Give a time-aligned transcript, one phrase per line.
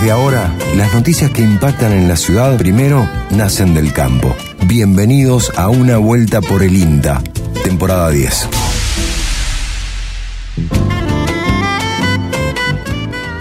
[0.00, 4.34] Desde ahora, las noticias que impactan en la ciudad primero nacen del campo.
[4.64, 7.22] Bienvenidos a una vuelta por el INTA,
[7.64, 8.48] temporada 10.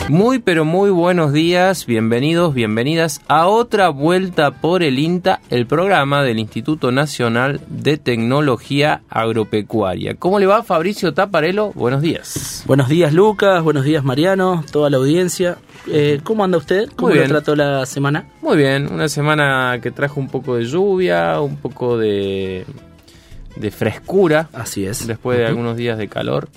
[0.09, 6.23] Muy pero muy buenos días, bienvenidos, bienvenidas a otra vuelta por el INTA, el programa
[6.23, 10.15] del Instituto Nacional de Tecnología Agropecuaria.
[10.15, 11.73] ¿Cómo le va Fabricio Taparelo?
[11.73, 12.63] Buenos días.
[12.65, 15.59] Buenos días Lucas, buenos días Mariano, toda la audiencia.
[15.87, 16.89] Eh, ¿Cómo anda usted?
[16.95, 17.27] ¿Cómo bien.
[17.27, 18.27] trató la semana?
[18.41, 22.65] Muy bien, una semana que trajo un poco de lluvia, un poco de,
[23.57, 25.05] de frescura, Así es.
[25.05, 26.49] después de algunos días de calor.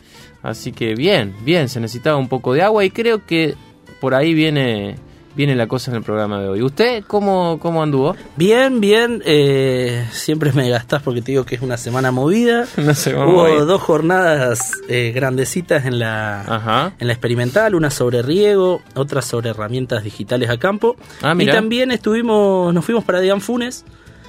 [0.42, 3.54] Así que bien, bien, se necesitaba un poco de agua y creo que
[4.00, 4.96] por ahí viene,
[5.36, 6.62] viene la cosa en el programa de hoy.
[6.62, 8.16] ¿Usted cómo, cómo anduvo?
[8.36, 9.22] Bien, bien.
[9.24, 12.66] eh, siempre me gastás porque te digo que es una semana movida.
[12.76, 16.92] No sé, Hubo dos jornadas eh, grandecitas en la, Ajá.
[16.98, 20.96] en la experimental, una sobre riego, otra sobre herramientas digitales a campo.
[21.22, 23.84] Ah, y también estuvimos, nos fuimos para Dian Funes.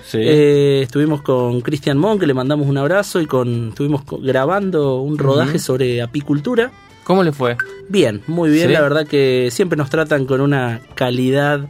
[0.05, 0.17] Sí.
[0.21, 5.17] Eh, estuvimos con Cristian Mon, que le mandamos un abrazo, y con estuvimos grabando un
[5.17, 6.71] rodaje sobre apicultura.
[7.03, 7.57] ¿Cómo le fue?
[7.89, 8.73] Bien, muy bien, ¿Sí?
[8.73, 11.61] la verdad que siempre nos tratan con una calidad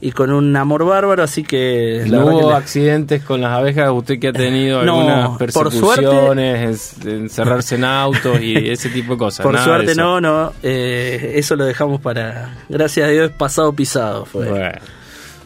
[0.00, 3.88] y con un amor bárbaro, así que ¿No hubo que accidentes con las abejas?
[3.92, 9.12] ¿Usted que ha tenido No, algunas suerte- persecuciones, en- encerrarse en autos y ese tipo
[9.12, 9.44] de cosas?
[9.44, 14.24] por Nada suerte no, no, eh, eso lo dejamos para, gracias a Dios, pasado pisado
[14.24, 14.48] fue.
[14.48, 14.78] Bueno,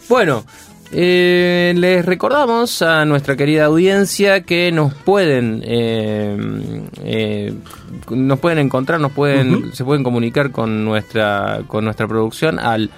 [0.08, 0.44] Bueno,
[0.92, 7.54] eh, les recordamos a nuestra querida audiencia que nos pueden eh, eh,
[8.10, 12.90] nos pueden encontrar, nos pueden se pueden comunicar con nuestra con nuestra producción al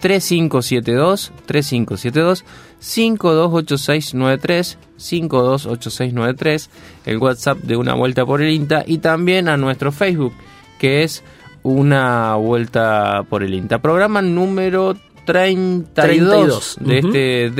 [0.00, 2.44] 3572 3572
[2.80, 6.70] 528693 528693
[7.06, 10.32] el WhatsApp de una vuelta por el INTA y también a nuestro Facebook
[10.78, 11.22] que es
[11.62, 13.80] una vuelta por el INTA.
[13.80, 14.94] Programa número
[15.26, 17.50] 32, 32, de este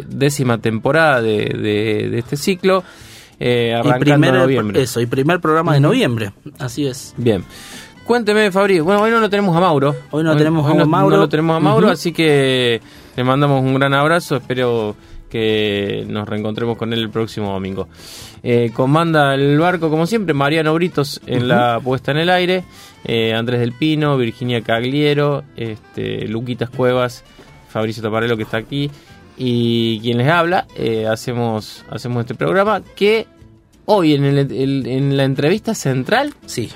[0.00, 2.84] de, décima temporada de, de- de este ciclo
[3.40, 7.12] eh, Y arrancando primer, en noviembre eso, y primer programa de noviembre, así es.
[7.16, 7.44] Bien.
[8.06, 8.78] Cuénteme, Fabri.
[8.78, 9.96] Bueno, hoy no lo tenemos a Mauro.
[10.12, 11.16] Hoy no tenemos a no- Mauro.
[11.16, 12.80] No lo tenemos a Mauro, así que
[13.16, 14.36] le mandamos un gran abrazo.
[14.36, 14.94] Espero
[15.30, 17.88] que nos reencontremos con él el próximo domingo.
[18.42, 22.64] Eh, comanda el barco, como siempre, Mariano Britos en la puesta en el aire.
[23.04, 27.24] eh, Andrés del Pino, Virginia Cagliero, este, Luquitas Cuevas,
[27.68, 28.90] Fabricio Taparelo que está aquí.
[29.38, 33.26] Y quien les habla, eh, hacemos, hacemos este programa que
[33.84, 36.70] hoy en, el- el- en la entrevista central Sí,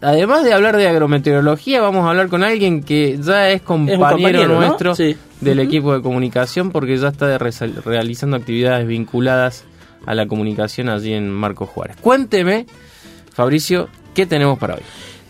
[0.00, 4.48] además de hablar de agrometeorología, vamos a hablar con alguien que ya es compañero, compañero,
[4.48, 4.60] ¿no?
[4.60, 5.16] nuestro Sí.
[5.40, 9.64] del equipo de comunicación porque ya está realizando actividades vinculadas
[10.06, 11.96] a la comunicación allí en Marcos Juárez.
[12.00, 12.66] Cuénteme,
[13.32, 14.82] Fabricio, ¿qué tenemos para hoy?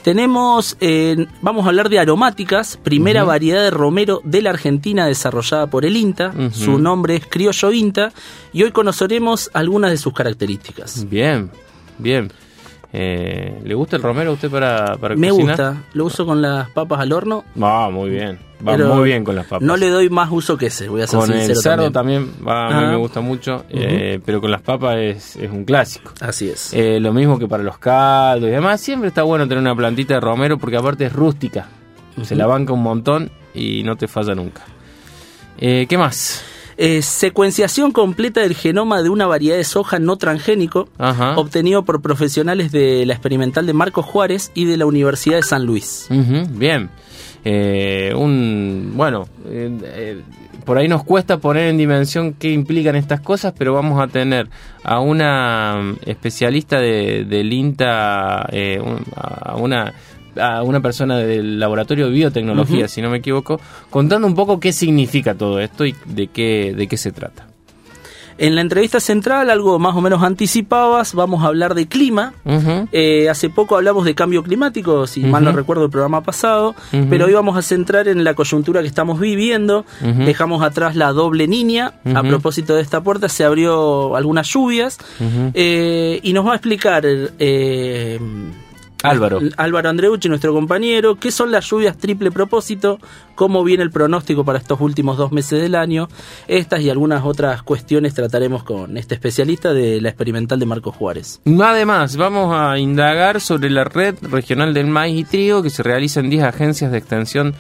[0.03, 5.67] Tenemos, eh, vamos a hablar de aromáticas, primera variedad de romero de la Argentina desarrollada
[5.67, 6.33] por el INTA.
[6.53, 8.13] Su nombre es Criollo INTA
[8.53, 11.09] y hoy conoceremos algunas de sus características.
[11.11, 11.51] Bien,
[11.99, 12.31] bien.
[12.99, 15.57] Eh, ¿Le gusta el romero a usted para, para Me cocinar?
[15.57, 17.45] gusta, lo uso con las papas al horno.
[17.63, 18.39] Va, muy bien.
[18.67, 19.61] Va pero muy bien con las papas.
[19.67, 22.25] No le doy más uso que ese, voy a ser con sincero el cerdo también.
[22.25, 22.91] también, va, a mí Ah.
[22.93, 26.13] me gusta mucho, eh, pero con las papas es, es un clásico.
[26.23, 26.73] Así es.
[26.73, 28.81] Eh, lo mismo que para los caldos y demás.
[28.81, 31.69] Siempre está bueno tener una plantita de romero porque aparte es rústica.
[32.23, 34.63] Se la banca un montón y no te falla nunca.
[35.59, 36.43] Eh, ¿Qué más?
[36.79, 41.35] Eh, secuenciación completa del genoma de una variedad de soja no transgénico Ajá.
[41.37, 45.65] obtenido por profesionales de la experimental de Marcos Juárez y de la Universidad de San
[45.65, 46.07] Luis.
[46.51, 46.91] Bien.
[47.49, 50.21] Eh, un bueno, eh, eh,
[50.65, 54.49] por ahí nos cuesta poner en dimensión qué implican estas cosas, pero vamos a tener
[54.83, 59.95] a una mm, especialista de, del INTA, eh, un- a una
[60.41, 63.61] a una persona del laboratorio de biotecnología, si no me equivoco,
[63.91, 67.47] contando un poco qué significa todo esto y de qué de qué se trata.
[68.39, 72.35] En la entrevista central, algo más o menos anticipabas, vamos a hablar de clima.
[72.93, 76.75] Eh, hace poco hablamos de cambio climático, si mal no recuerdo el programa pasado,
[77.09, 79.87] pero hoy vamos a centrar en la coyuntura que estamos viviendo.
[80.03, 81.95] Dejamos atrás la doble niña.
[82.15, 84.99] A propósito de esta puerta se abrió algunas lluvias
[85.55, 88.19] eh, y nos va a explicar eh,
[89.11, 89.41] Álvaro.
[89.57, 92.99] Álvaro Andreucci, nuestro compañero, qué son las lluvias triple propósito,
[93.35, 96.09] cómo viene el pronóstico para estos últimos dos meses del año.
[96.49, 101.41] Estas y algunas otras cuestiones trataremos con este especialista de la experimental de Marcos Juárez.
[101.63, 106.21] Además, vamos a indagar sobre la red regional del maíz y trigo que se realiza
[106.21, 107.55] en 10 agencias de extensión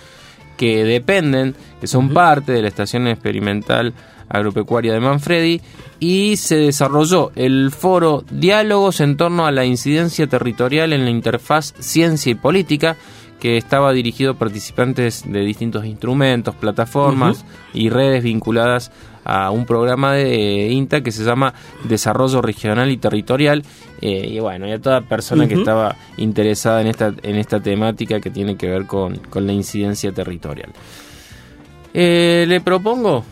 [0.56, 3.94] que dependen, que son parte de la Estación Experimental
[4.28, 5.60] Agropecuaria de Manfredi
[6.00, 11.74] y se desarrolló el foro Diálogos en torno a la incidencia territorial en la interfaz
[11.78, 12.96] ciencia y política
[13.40, 17.44] que estaba dirigido a participantes de distintos instrumentos, plataformas
[17.74, 18.90] y redes vinculadas
[19.24, 21.52] a un programa de INTA que se llama
[21.84, 23.62] Desarrollo Regional y Territorial.
[24.00, 28.20] Eh, y bueno, y a toda persona que estaba interesada en esta, en esta temática
[28.20, 30.72] que tiene que ver con, con la incidencia territorial.
[31.92, 33.24] Eh, le propongo,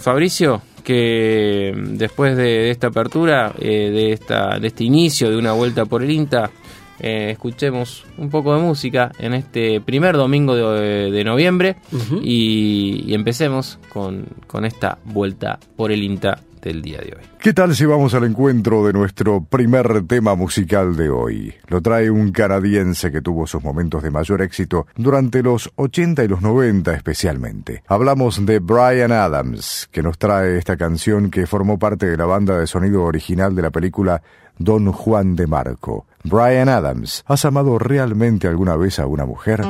[0.00, 5.84] Fabricio, que después de, esta apertura, eh, de, esta, de este inicio de una vuelta
[5.84, 6.50] por el INTA,
[6.98, 11.76] eh, escuchemos un poco de música en este primer domingo de, noviembre
[12.22, 17.22] y, empecemos con, con esta vuelta por el INTA día de hoy.
[17.40, 21.54] ¿Qué tal si vamos al encuentro de nuestro primer tema musical de hoy?
[21.68, 26.28] Lo trae un canadiense que tuvo sus momentos de mayor éxito durante los 80 y
[26.28, 27.82] los 90 especialmente.
[27.88, 32.58] Hablamos de Brian Adams, que nos trae esta canción que formó parte de la banda
[32.58, 34.22] de sonido original de la película
[34.58, 36.06] Don Juan de Marco.
[36.24, 39.62] Brian Adams, ¿has amado realmente alguna vez a una mujer?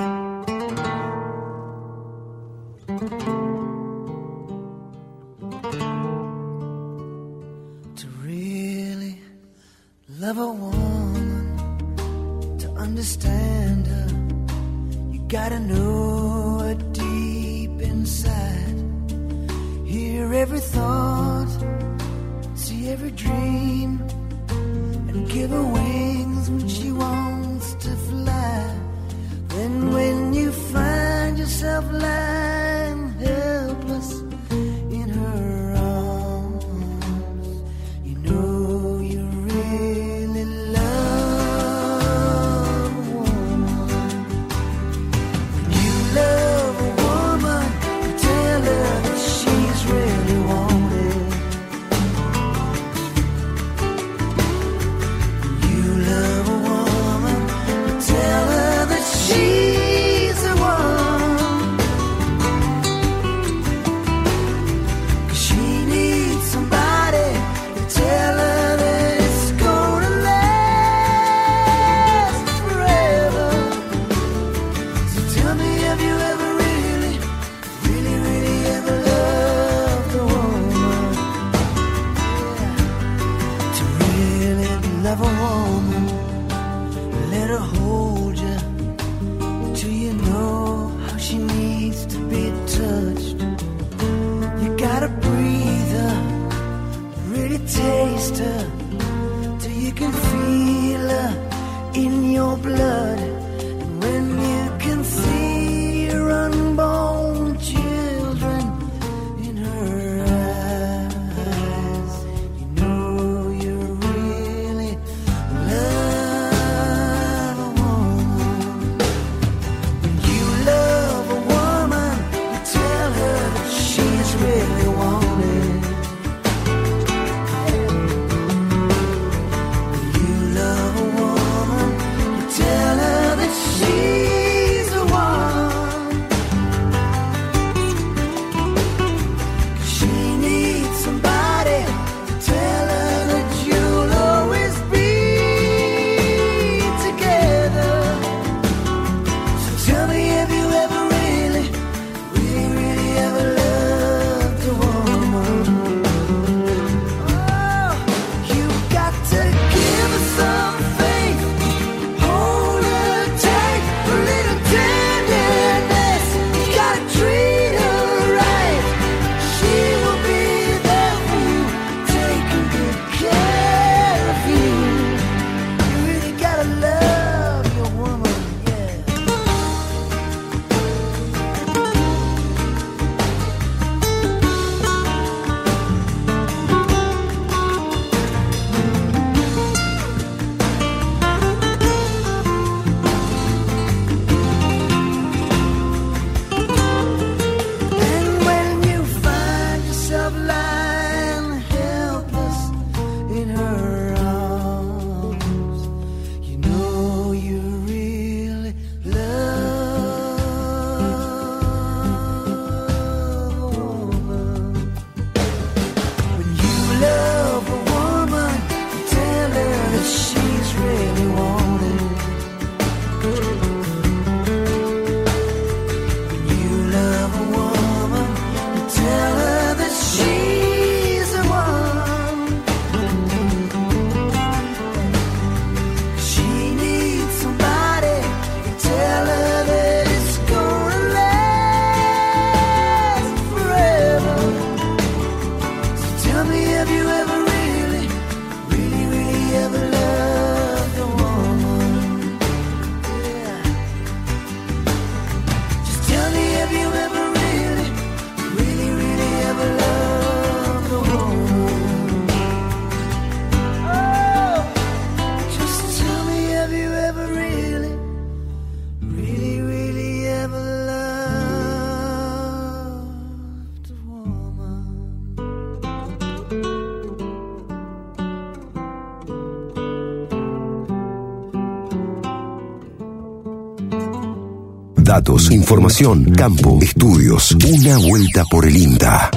[285.11, 287.51] Datos, información, campo, estudios.
[287.69, 289.29] Una vuelta por el INTA.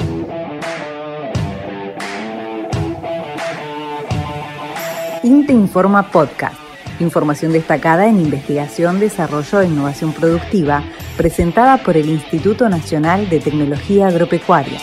[5.24, 6.54] INTA Informa Podcast.
[7.00, 10.84] Información destacada en investigación, desarrollo e innovación productiva,
[11.16, 14.78] presentada por el Instituto Nacional de Tecnología Agropecuaria.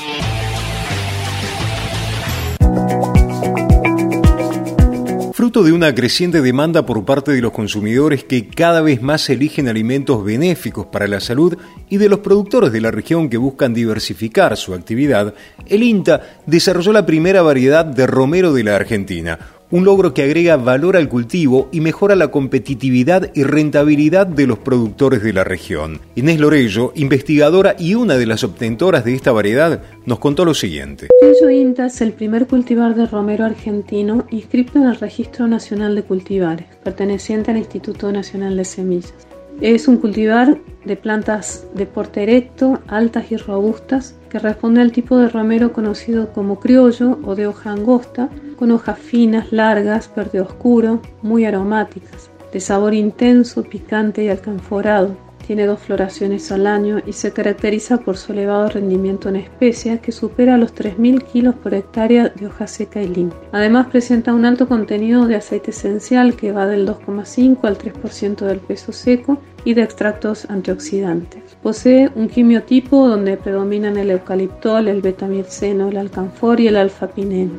[5.64, 10.24] De una creciente demanda por parte de los consumidores que cada vez más eligen alimentos
[10.24, 11.58] benéficos para la salud
[11.90, 15.34] y de los productores de la región que buscan diversificar su actividad,
[15.68, 19.40] el INTA desarrolló la primera variedad de romero de la Argentina,
[19.72, 24.60] un logro que agrega valor al cultivo y mejora la competitividad y rentabilidad de los
[24.60, 26.00] productores de la región.
[26.16, 31.08] Inés Lorello, investigadora y una de las obtentoras de esta variedad, nos contó lo siguiente.
[31.20, 36.04] Criollo INTA es el primer cultivar de romero argentino inscrito en el Registro Nacional de
[36.04, 39.14] Cultivares, perteneciente al Instituto Nacional de Semillas.
[39.62, 45.18] Es un cultivar de plantas de porte erecto, altas y robustas, que responde al tipo
[45.18, 51.02] de romero conocido como criollo o de hoja angosta, con hojas finas, largas, verde oscuro,
[51.22, 55.18] muy aromáticas, de sabor intenso, picante y alcanforado.
[55.46, 60.14] Tiene dos floraciones al año y se caracteriza por su elevado rendimiento en especia que
[60.14, 63.40] supera los 3.000 kilos por hectárea de hoja seca y limpia.
[63.52, 68.60] Además presenta un alto contenido de aceite esencial que va del 2,5 al 3% del
[68.60, 71.42] peso seco y de extractos antioxidantes.
[71.62, 77.54] Posee un quimiotipo donde predominan el eucaliptol, el betamilceno, el alcanfor y el alfapineno.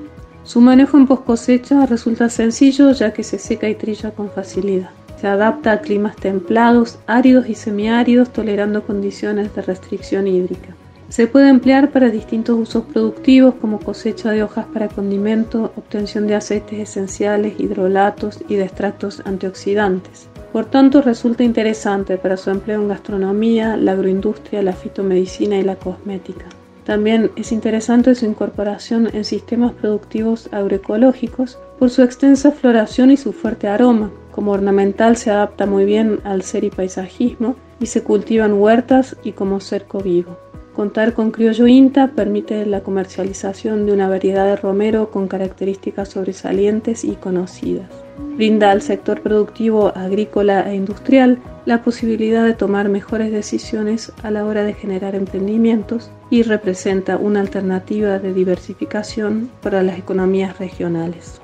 [0.44, 4.90] Su manejo en post cosecha resulta sencillo ya que se seca y trilla con facilidad.
[5.20, 10.74] Se adapta a climas templados, áridos y semiáridos, tolerando condiciones de restricción hídrica.
[11.10, 16.34] Se puede emplear para distintos usos productivos como cosecha de hojas para condimento, obtención de
[16.34, 20.31] aceites esenciales, hidrolatos y de extractos antioxidantes.
[20.52, 25.76] Por tanto, resulta interesante para su empleo en gastronomía, la agroindustria, la fitomedicina y la
[25.76, 26.44] cosmética.
[26.84, 33.32] También es interesante su incorporación en sistemas productivos agroecológicos por su extensa floración y su
[33.32, 34.10] fuerte aroma.
[34.30, 39.16] Como ornamental se adapta muy bien al ser y paisajismo y se cultiva en huertas
[39.22, 40.36] y como cerco vivo.
[40.74, 47.04] Contar con criollo INTA permite la comercialización de una variedad de romero con características sobresalientes
[47.04, 48.01] y conocidas.
[48.18, 54.44] Brinda al sector productivo agrícola e industrial la posibilidad de tomar mejores decisiones a la
[54.44, 61.40] hora de generar emprendimientos y representa una alternativa de diversificación para las economías regionales.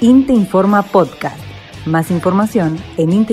[0.00, 1.38] INTE Informa Podcast.
[1.86, 3.26] Más información en.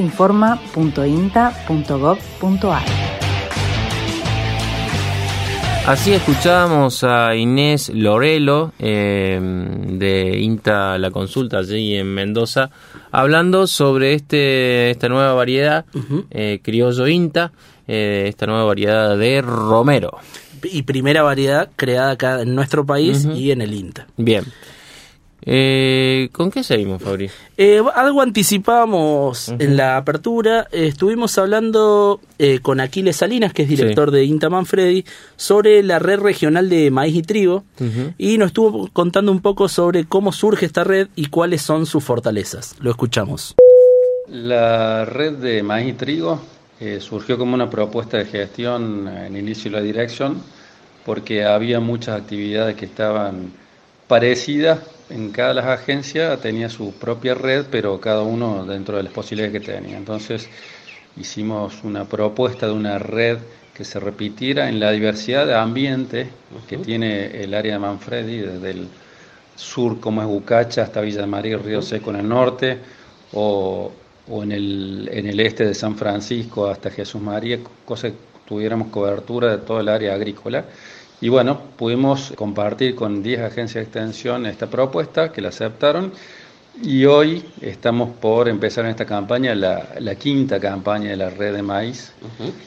[5.86, 12.70] Así escuchábamos a Inés Lorelo eh, de INTA La Consulta allí en Mendoza
[13.12, 15.86] hablando sobre este esta nueva variedad
[16.32, 17.52] eh, criollo INTA,
[17.86, 20.20] eh, esta nueva variedad de romero.
[20.63, 24.08] Y primera variedad creada acá en nuestro país y en el INTA.
[24.16, 24.46] Bien.
[25.45, 27.29] Eh, ¿Con qué seguimos, Fabri?
[27.57, 30.67] Eh, algo anticipamos en la apertura.
[30.71, 36.00] Eh, estuvimos hablando eh, con Aquiles Salinas, que es director de INTA Manfredi, sobre la
[36.00, 37.63] red regional de maíz y trigo.
[38.17, 42.03] Y nos estuvo contando un poco sobre cómo surge esta red y cuáles son sus
[42.03, 42.75] fortalezas.
[42.79, 43.55] Lo escuchamos.
[44.29, 46.41] La red de maíz y trigo
[47.00, 50.41] surgió como una propuesta de gestión en inicio de la dirección,
[51.05, 53.51] porque había muchas actividades que estaban
[54.07, 54.79] parecidas
[55.13, 59.13] en cada de las agencias tenía su propia red, pero cada uno dentro de las
[59.13, 59.96] posibilidades que tenía.
[59.96, 60.50] Entonces
[61.15, 63.38] hicimos una propuesta de una red
[63.75, 66.29] que se repitiera en la diversidad de ambiente
[66.67, 68.88] que tiene el área de Manfredi, desde el
[69.55, 72.79] sur como es Bucacha hasta Villa María y Río Seco en el norte,
[73.34, 73.91] o,
[74.27, 78.15] en, el, en el este de San Francisco hasta Jesús María, cosa que
[78.48, 80.65] tuviéramos cobertura de todo el área agrícola.
[81.24, 86.12] Y bueno, pudimos compartir con 10 agencias de extensión esta propuesta, que la aceptaron,
[86.82, 91.62] y hoy estamos por empezar en esta campaña, la, quinta campaña de la red de
[91.62, 92.12] maíz,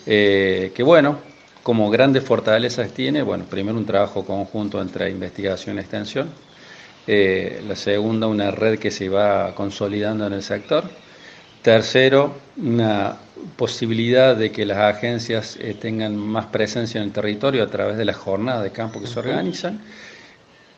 [0.06, 1.18] eh, que bueno,
[1.62, 6.30] como grandes fortalezas tiene, bueno, primero un trabajo conjunto entre investigación y extensión,
[7.06, 10.84] eh, la segunda una red que se va consolidando en el sector,
[11.60, 13.18] tercero una
[13.56, 18.04] posibilidad de que las agencias eh, tengan más presencia en el territorio a través de
[18.04, 19.80] las jornadas de campo que se organizan.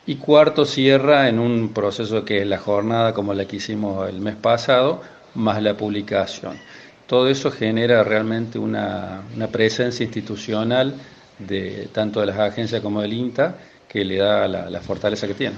[0.05, 4.21] Y cuarto, cierra en un proceso que es la jornada como la que hicimos el
[4.21, 5.01] mes pasado,
[5.35, 6.57] más la publicación.
[7.05, 10.95] Todo eso genera realmente una, presencia institucional
[11.37, 13.55] de tanto de las agencias como del INTA
[13.87, 15.55] que le da la, la fortaleza que tiene.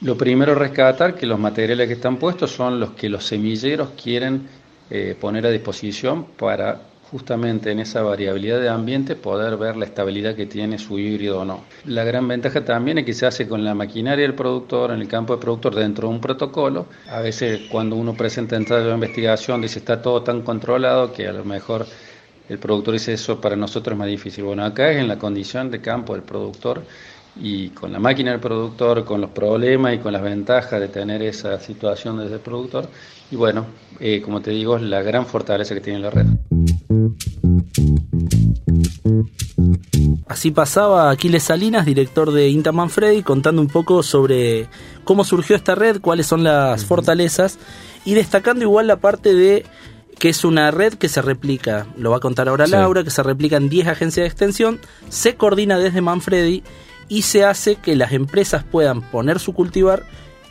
[0.00, 4.48] Lo primero rescatar que los materiales que están puestos son los que los semilleros quieren
[4.96, 10.36] eh, poner a disposición para justamente en esa variabilidad de ambiente poder ver la estabilidad
[10.36, 11.64] que tiene su híbrido o no.
[11.86, 15.08] La gran ventaja también es que se hace con la maquinaria del productor, en el
[15.08, 16.86] campo del productor, dentro de un protocolo.
[17.10, 21.32] A veces cuando uno presenta entrada de investigación dice está todo tan controlado que a
[21.32, 21.86] lo mejor
[22.48, 24.44] el productor dice eso para nosotros es más difícil.
[24.44, 26.84] Bueno, acá es en la condición de campo del productor
[27.36, 31.22] y con la máquina del productor, con los problemas y con las ventajas de tener
[31.22, 32.88] esa situación desde el productor.
[33.30, 33.66] Y bueno,
[34.00, 36.26] eh, como te digo, es la gran fortaleza que tiene la red.
[40.28, 44.68] Así pasaba Aquiles Salinas, director de Inta Manfredi, contando un poco sobre
[45.04, 47.58] cómo surgió esta red, cuáles son las fortalezas
[48.04, 49.64] y destacando igual la parte de
[50.18, 53.22] que es una red que se replica, lo va a contar ahora Laura, que se
[53.22, 56.62] replica en 10 agencias de extensión, se coordina desde Manfredi
[57.08, 60.04] y se hace que las empresas puedan poner su cultivar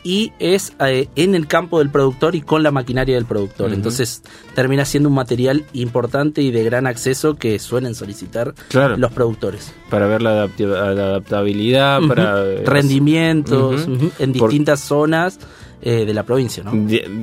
[0.04, 3.72] y es eh, en el campo del productor y con la maquinaria del productor.
[3.72, 4.22] Entonces
[4.54, 9.72] termina siendo un material importante y de gran acceso que suelen solicitar los productores.
[9.88, 15.40] Para ver la, adaptabilidad, para rendimientos en distintas zonas.
[15.86, 16.72] Eh, de la provincia, ¿no?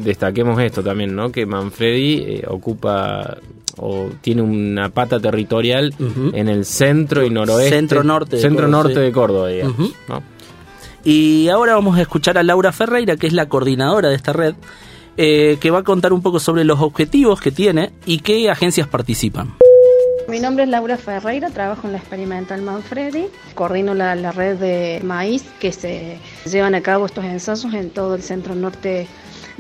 [0.04, 1.32] destaquemos esto también, ¿no?
[1.32, 3.40] Que Manfredi eh, ocupa
[3.78, 5.94] o tiene una pata territorial
[6.34, 7.76] en el centro y noroeste.
[7.76, 8.38] Centro norte.
[8.38, 10.24] centro norte de Córdoba, digamos, ¿no?
[11.04, 14.54] Y ahora vamos a escuchar a Laura Ferreira, que es la coordinadora de esta red,
[15.18, 18.88] eh, que va a contar un poco sobre los objetivos que tiene y qué agencias
[18.88, 19.56] participan.
[20.28, 25.02] Mi nombre es Laura Ferreira, trabajo en la Experimental Manfredi, coordino la, la, red de
[25.04, 29.08] maíz que se llevan a cabo estos ensayos en todo el centro norte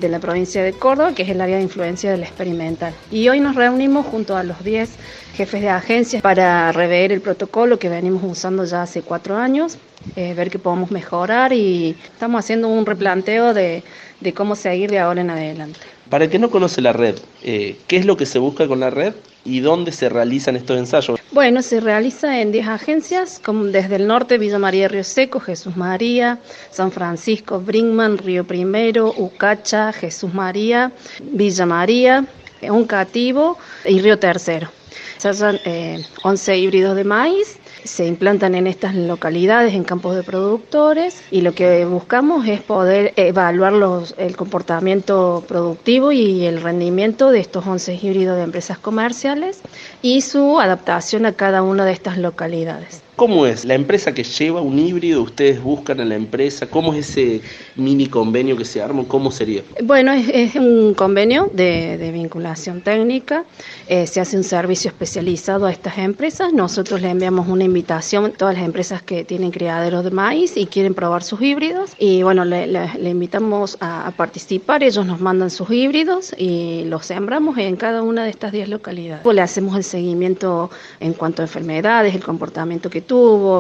[0.01, 2.93] de la provincia de Córdoba, que es el área de influencia de la Experimental.
[3.11, 4.89] Y hoy nos reunimos junto a los 10
[5.35, 9.77] jefes de agencias para rever el protocolo que venimos usando ya hace cuatro años,
[10.15, 13.83] eh, ver qué podemos mejorar y estamos haciendo un replanteo de,
[14.19, 15.79] de, cómo seguir de ahora en adelante.
[16.09, 18.79] Para el que no conoce la red, eh, ¿qué es lo que se busca con
[18.79, 19.13] la red
[19.45, 21.19] y dónde se realizan estos ensayos?
[21.31, 25.77] Bueno, se realiza en 10 agencias, como desde el norte, Villa María Río Seco, Jesús
[25.77, 26.39] María,
[26.71, 30.91] San Francisco, Brinkman, Río Primero, Ucacha, Jesús María,
[31.23, 32.25] Villa María,
[32.61, 34.69] Un Cativo y Río Tercero.
[35.17, 40.23] Se hacen eh, 11 híbridos de maíz se implantan en estas localidades, en campos de
[40.23, 47.31] productores, y lo que buscamos es poder evaluar los, el comportamiento productivo y el rendimiento
[47.31, 49.61] de estos 11 híbridos de empresas comerciales
[50.01, 53.01] y su adaptación a cada una de estas localidades.
[53.21, 55.21] ¿Cómo es la empresa que lleva un híbrido?
[55.21, 56.65] ¿Ustedes buscan a la empresa?
[56.65, 57.41] ¿Cómo es ese
[57.75, 59.03] mini convenio que se arma?
[59.07, 59.61] ¿Cómo sería?
[59.83, 63.45] Bueno, es, un convenio de, vinculación técnica.
[63.87, 66.51] Eh, se hace un servicio especializado a estas empresas.
[66.51, 70.65] Nosotros le enviamos una invitación a todas las empresas que tienen criaderos de maíz y
[70.65, 71.91] quieren probar sus híbridos.
[71.99, 72.65] Y bueno, le,
[73.07, 74.81] invitamos a, participar.
[74.81, 79.23] Ellos nos mandan sus híbridos y los sembramos en cada una de estas 10 localidades.
[79.23, 83.10] Le hacemos el seguimiento en cuanto a enfermedades, el comportamiento que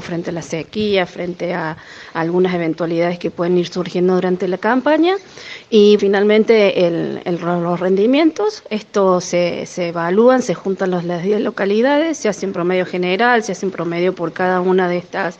[0.01, 1.77] frente a la sequía, frente a,
[2.13, 5.15] algunas eventualidades que pueden ir surgiendo durante la campaña.
[5.69, 12.29] Y finalmente el, los rendimientos, estos se, se, evalúan, se juntan las 10 localidades, se
[12.29, 15.37] hace un promedio general, se hace un promedio por cada una de estas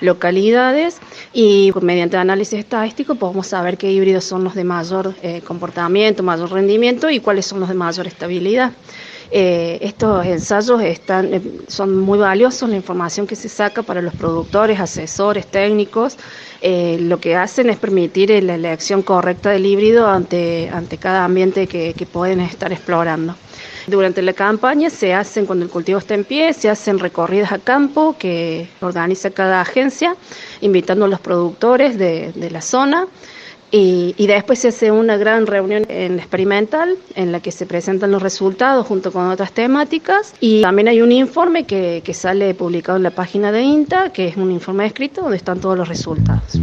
[0.00, 0.98] localidades
[1.32, 6.50] y mediante análisis estadístico podemos saber qué híbridos son los de mayor eh, comportamiento, mayor
[6.50, 8.72] rendimiento y cuáles son los de mayor estabilidad.
[9.34, 14.14] Eh, estos ensayos están, eh, son muy valiosos, la información que se saca para los
[14.14, 16.18] productores, asesores, técnicos,
[16.60, 21.66] eh, lo que hacen es permitir la elección correcta del híbrido ante, ante cada ambiente
[21.66, 23.34] que, que pueden estar explorando.
[23.86, 27.58] Durante la campaña se hacen, cuando el cultivo está en pie, se hacen recorridas a
[27.58, 30.14] campo que organiza cada agencia,
[30.60, 33.08] invitando a los productores de, de la zona
[33.74, 38.22] y, después se hace una gran reunión en experimental en la que se presentan los
[38.22, 43.02] resultados junto con otras temáticas y también hay un informe que, que sale publicado en
[43.02, 46.60] la página de INTA, que es un informe escrito donde están todos los resultados.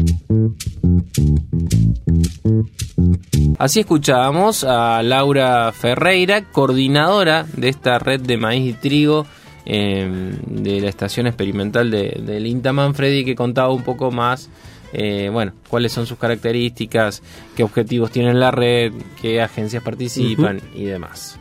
[3.57, 9.25] Así escuchábamos a Laura Ferreira, coordinadora de esta red de maíz y trigo
[9.65, 10.07] eh,
[10.45, 14.49] de la estación experimental de, del INTA Manfredi, que contaba un poco más
[14.93, 17.21] eh, bueno, cuáles son sus características,
[17.55, 21.37] qué objetivos tiene la red, qué agencias participan y demás.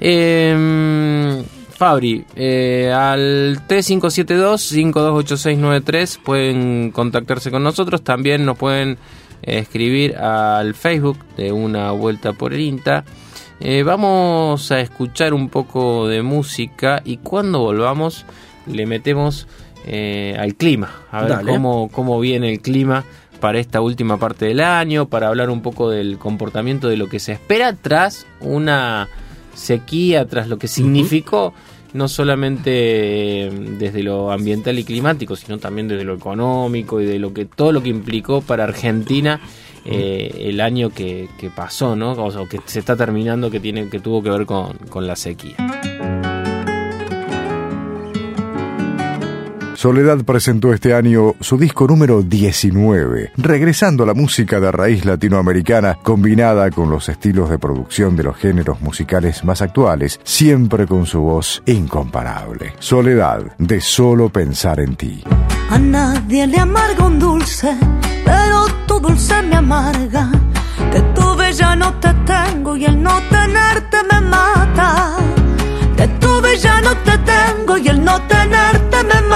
[0.00, 8.98] Em, Fabri, eh, al T572-528693 pueden contactarse con nosotros, también nos pueden
[9.42, 13.04] escribir al Facebook de Una Vuelta por el INTA.
[13.60, 18.24] Eh, vamos a escuchar un poco de música y cuando volvamos
[18.66, 19.46] le metemos
[19.92, 23.04] eh, al clima, a ver cómo, cómo viene el clima
[23.40, 27.18] para esta última parte del año, para hablar un poco del comportamiento de lo que
[27.18, 29.08] se espera tras una
[29.52, 31.52] sequía, tras lo que significó
[31.92, 32.70] no solamente
[33.46, 37.46] eh, desde lo ambiental y climático, sino también desde lo económico y de lo que
[37.46, 39.40] todo lo que implicó para Argentina
[39.84, 42.12] eh, el año que, pasó, ¿no?
[42.12, 45.56] O que se está terminando, que tiene, que tuvo que ver con, con la sequía.
[49.80, 55.96] Soledad presentó este año su disco número 19, regresando a la música de raíz latinoamericana
[56.02, 61.22] combinada con los estilos de producción de los géneros musicales más actuales, siempre con su
[61.22, 62.74] voz incomparable.
[62.78, 65.24] Soledad, de solo pensar en ti.
[65.70, 67.74] A nadie le amarga un dulce,
[68.22, 70.30] pero tu dulce me amarga.
[70.92, 75.16] Te tuve, ya no te tengo y el no tenerte me mata.
[75.96, 79.29] Te tuve, ya no te tengo y el no tenerte me mata.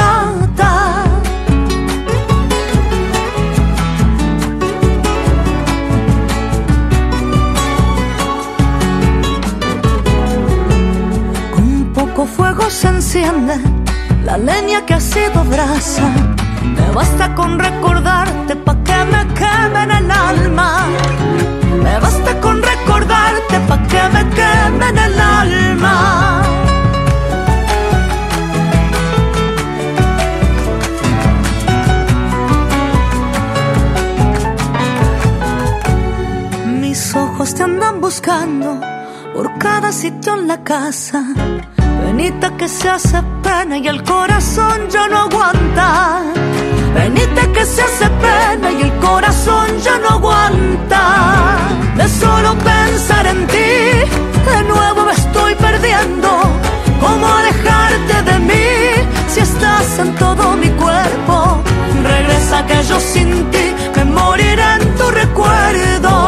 [12.54, 13.56] Fuego se enciende
[14.24, 16.02] la leña que ha sido brasa.
[16.76, 20.86] Me basta con recordarte pa' que me queme el alma.
[21.82, 26.42] Me basta con recordarte pa' que me queme el alma.
[36.80, 38.80] Mis ojos te andan buscando
[39.34, 41.24] por cada sitio en la casa.
[42.16, 46.22] Venita que se hace pena y el corazón ya no aguanta.
[46.94, 51.02] Venite que se hace pena y el corazón ya no aguanta.
[51.96, 53.72] De solo pensar en ti,
[54.48, 56.28] de nuevo me estoy perdiendo.
[57.00, 58.68] ¿Cómo alejarte de mí
[59.26, 61.64] si estás en todo mi cuerpo?
[62.04, 66.23] Regresa que yo sin ti me moriré en tu recuerdo.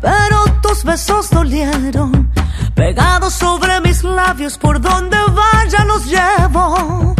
[0.00, 2.30] Pero tus besos dolieron.
[2.74, 7.14] Pegados sobre mis labios, por donde vaya los llevo.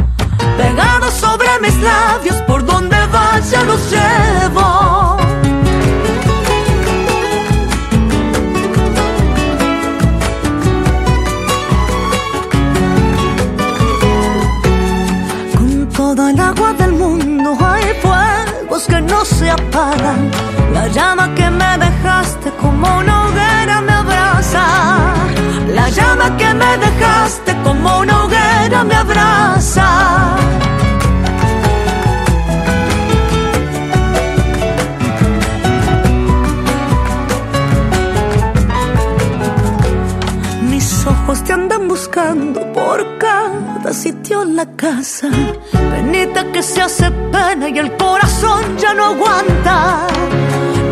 [0.57, 5.17] Pegados sobre mis labios, por donde vaya los llevo.
[15.55, 20.31] Con toda el agua del mundo hay fuegos que no se apagan.
[20.81, 24.65] La llama que me dejaste como una hoguera me abraza.
[25.75, 29.00] La llama que me dejaste como una hoguera me abraza.
[44.33, 45.29] En la casa.
[45.91, 50.07] Venita que se hace pena y el corazón ya no aguanta.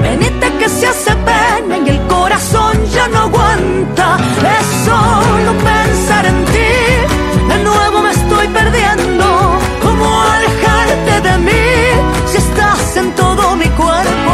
[0.03, 4.17] Venita que se hace pena y el corazón ya no aguanta.
[4.59, 6.75] Es solo pensar en ti,
[7.49, 9.27] de nuevo me estoy perdiendo.
[9.83, 11.67] ¿Cómo alejarte de mí
[12.27, 14.33] si estás en todo mi cuerpo?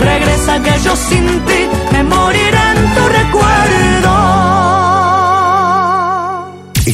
[0.00, 3.91] Regresa que yo sin ti me moriré en tu recuerdo.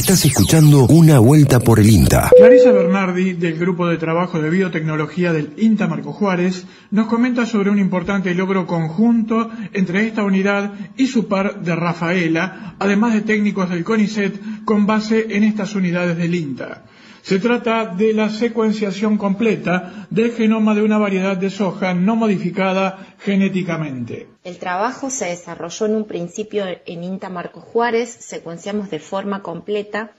[0.09, 2.31] Estás escuchando Una Vuelta por el INTA.
[2.35, 7.69] Clarisa Bernardi, del Grupo de Trabajo de Biotecnología del INTA Marco Juárez, nos comenta sobre
[7.69, 13.69] un importante logro conjunto entre esta unidad y su par de Rafaela, además de técnicos
[13.69, 16.85] del CONICET con base en estas unidades del INTA.
[17.21, 23.15] Se trata de la secuenciación completa del genoma de una variedad de soja no modificada
[23.19, 24.27] genéticamente.
[24.43, 30.11] El trabajo se desarrolló en un principio en INTA Marco Juárez, secuenciamos de forma completa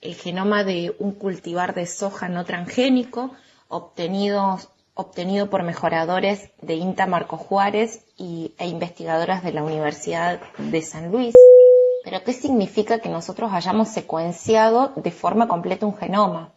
[0.00, 3.32] el genoma de un cultivar de soja no transgénico
[3.68, 4.58] obtenido,
[5.50, 11.34] por mejoradores de INTA Marco Juárez y, e investigadoras de la Universidad de San Luis.
[12.10, 16.50] Pero ¿qué significa que nosotros hayamos secuenciado de forma completa un genoma?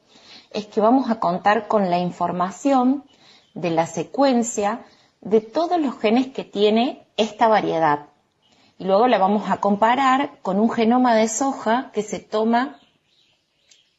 [0.50, 3.04] Es que vamos a contar con la información
[3.54, 4.84] de la secuencia
[5.22, 8.08] de todos los genes que tiene esta variedad.
[8.80, 12.80] Y luego la vamos a comparar con un genoma de soja que se toma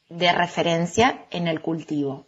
[0.08, 2.26] de referencia en el cultivo.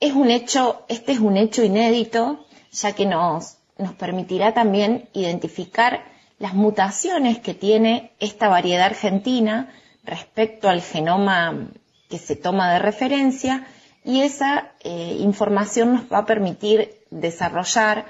[0.00, 6.10] Es un hecho, este es un hecho inédito, ya que nos, nos permitirá también identificar
[6.42, 11.68] las mutaciones que tiene esta variedad argentina respecto al genoma
[12.10, 13.64] que se toma de referencia
[14.04, 18.06] y esa eh, información nos va a permitir desarrollar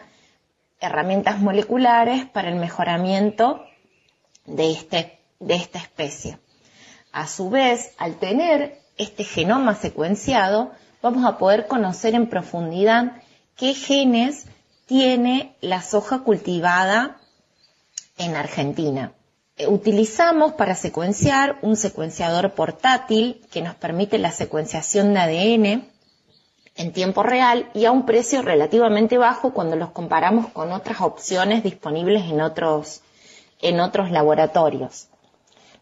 [0.80, 3.62] herramientas moleculares para el mejoramiento
[4.46, 6.38] de, este, de esta especie.
[7.12, 13.12] A su vez, al tener este genoma secuenciado, vamos a poder conocer en profundidad
[13.56, 14.46] qué genes
[14.86, 17.18] tiene la soja cultivada
[18.18, 19.12] en Argentina.
[19.56, 25.92] Eh, utilizamos para secuenciar un secuenciador portátil que nos permite la secuenciación de ADN
[26.74, 31.62] en tiempo real y a un precio relativamente bajo cuando los comparamos con otras opciones
[31.62, 33.02] disponibles en otros,
[33.60, 35.08] en otros laboratorios.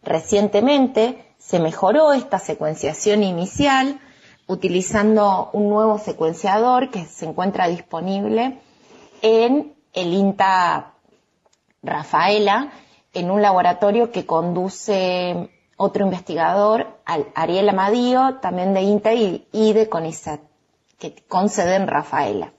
[0.03, 4.01] Recientemente se mejoró esta secuenciación inicial
[4.47, 8.59] utilizando un nuevo secuenciador que se encuentra disponible
[9.23, 10.90] en el INTA
[11.83, 12.73] Rafaela
[13.13, 17.01] en un laboratorio que conduce otro investigador,
[17.35, 20.41] Ariel Amadío, también de INTA y, de CONICET,
[20.99, 22.53] que conceden Rafaela.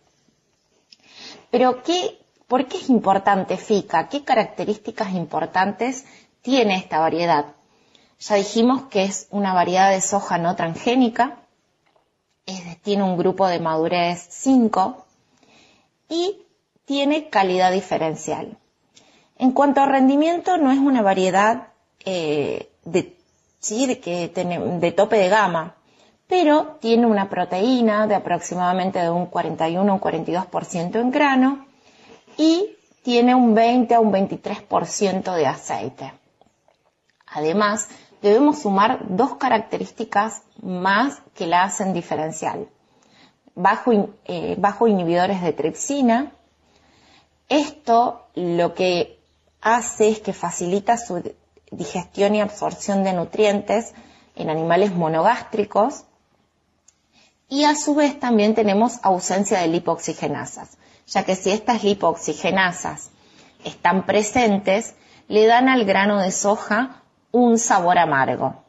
[1.52, 4.10] Pero ¿qué, ¿por qué es importante FICA?
[4.10, 6.06] ¿Qué características importantes
[6.42, 7.46] tiene esta variedad?
[8.20, 11.38] Ya dijimos que es una variedad de soja no transgénica,
[12.82, 15.06] tiene un grupo de madurez 5
[16.10, 16.42] y
[16.86, 18.58] tiene calidad diferencial.
[19.42, 21.70] En cuanto a rendimiento, no es una variedad
[22.06, 23.18] eh, de,
[24.00, 24.32] que
[24.80, 25.78] de tope de gama,
[26.28, 31.66] pero tiene una proteína de aproximadamente de un 41 o un 42% en grano
[32.38, 36.14] y tiene un 20 a un 23% de aceite.
[37.26, 37.90] Además,
[38.22, 42.68] debemos sumar dos características más que la hacen diferencial.
[43.56, 43.92] Bajo,
[44.26, 46.32] eh, bajo inhibidores de tripsina.
[47.50, 49.21] Esto lo que
[49.62, 51.24] hace es que facilita su
[51.72, 53.94] digestión y absorción de nutrientes
[54.36, 56.06] en animales monogástricos
[57.48, 63.12] y a su vez también tenemos ausencia de lipoxigenasas, ya que si estas lipoxigenasas
[63.66, 64.96] están presentes,
[65.28, 68.64] le dan al grano de soja un sabor amargo.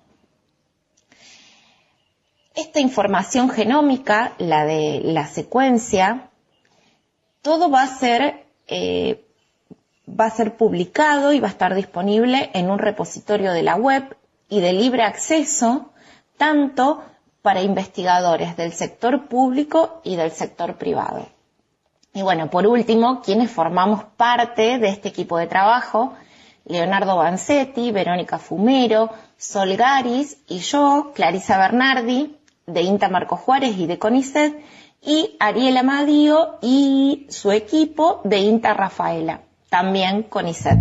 [2.54, 6.30] Esta información genómica, la de la secuencia,
[7.40, 9.24] todo va a ser eh,
[10.08, 14.16] va a ser publicado y va a estar disponible en un repositorio de la web
[14.48, 15.90] y de libre acceso,
[16.36, 17.02] tanto
[17.40, 21.28] para investigadores del sector público y del sector privado.
[22.14, 26.14] Y bueno, por último, quienes formamos parte de este equipo de trabajo,
[26.64, 32.36] Leonardo Banzetti, Verónica Fumero, Sol Garis y yo, Clarisa Bernardi,
[32.66, 34.62] de INTA Marco Juárez y de CONICET,
[35.00, 39.40] y Ariel Amadío y su equipo de INTA Rafaela
[39.72, 40.78] también con ISET.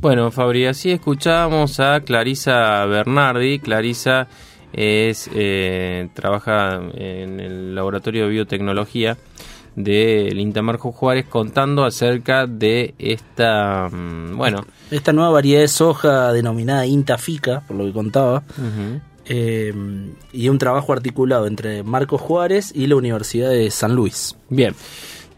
[0.00, 3.58] Bueno, Fabri, así escuchábamos a Clarisa Bernardi.
[3.58, 4.26] Clarisa
[4.72, 9.18] es eh, trabaja en el laboratorio de biotecnología
[9.74, 14.64] del Intamarco Juárez contando acerca de esta, mm, bueno...
[14.90, 18.44] Esta nueva variedad de soja denominada Intafica, por lo que contaba,
[19.28, 19.72] eh,
[20.32, 24.36] y un trabajo articulado entre Marcos Juárez y la Universidad de San Luis.
[24.48, 24.74] Bien.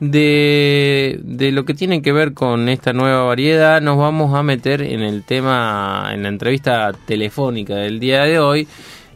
[0.01, 4.81] De, de, lo que tiene que ver con esta nueva variedad, nos vamos a meter
[4.81, 8.69] en el tema, en la entrevista telefónica del día de hoy.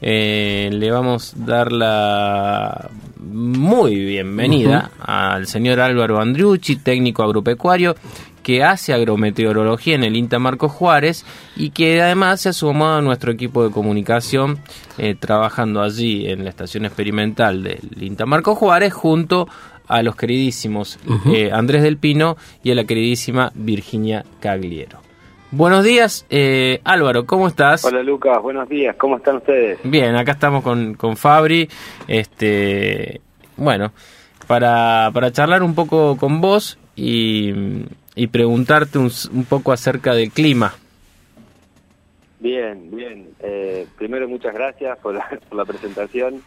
[0.05, 7.95] Eh, le vamos a dar la muy bienvenida al señor Álvaro Andriucci, técnico agropecuario,
[8.43, 11.25] que hace agrometeorología en el INTA Marco Juárez
[11.57, 14.59] y que además se ha sumado a nuestro equipo de comunicación
[14.99, 19.49] eh, trabajando allí en la estación experimental del INTA Marco Juárez junto
[19.89, 24.99] a los queridísimos eh, Andrés del Pino y a la queridísima Virginia Cagliero.
[25.51, 27.85] Buenos días, eh, Álvaro, ¿cómo estás?
[27.85, 29.79] Hola Lucas, buenos días, ¿cómo están ustedes?
[29.85, 31.69] Bien, acá estamos con, con Fabri,
[32.09, 33.21] este,
[33.59, 33.93] bueno,
[34.47, 37.53] para, para charlar un poco con vos y,
[38.15, 39.11] y preguntarte un,
[39.49, 40.75] poco acerca del clima.
[42.41, 43.29] Bien, bien.
[43.41, 46.43] Eh, primero, muchas gracias por la, por la presentación.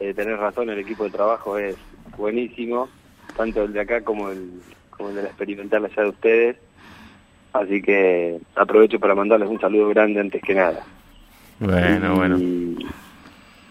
[0.00, 1.76] Eh, tenés razón, el equipo de trabajo es
[2.16, 2.88] buenísimo,
[3.36, 6.56] tanto el de acá como el, como el de la experimental allá de ustedes.
[7.52, 10.84] Así que aprovecho para mandarles un saludo grande antes que nada.
[11.58, 12.38] Bueno, bueno.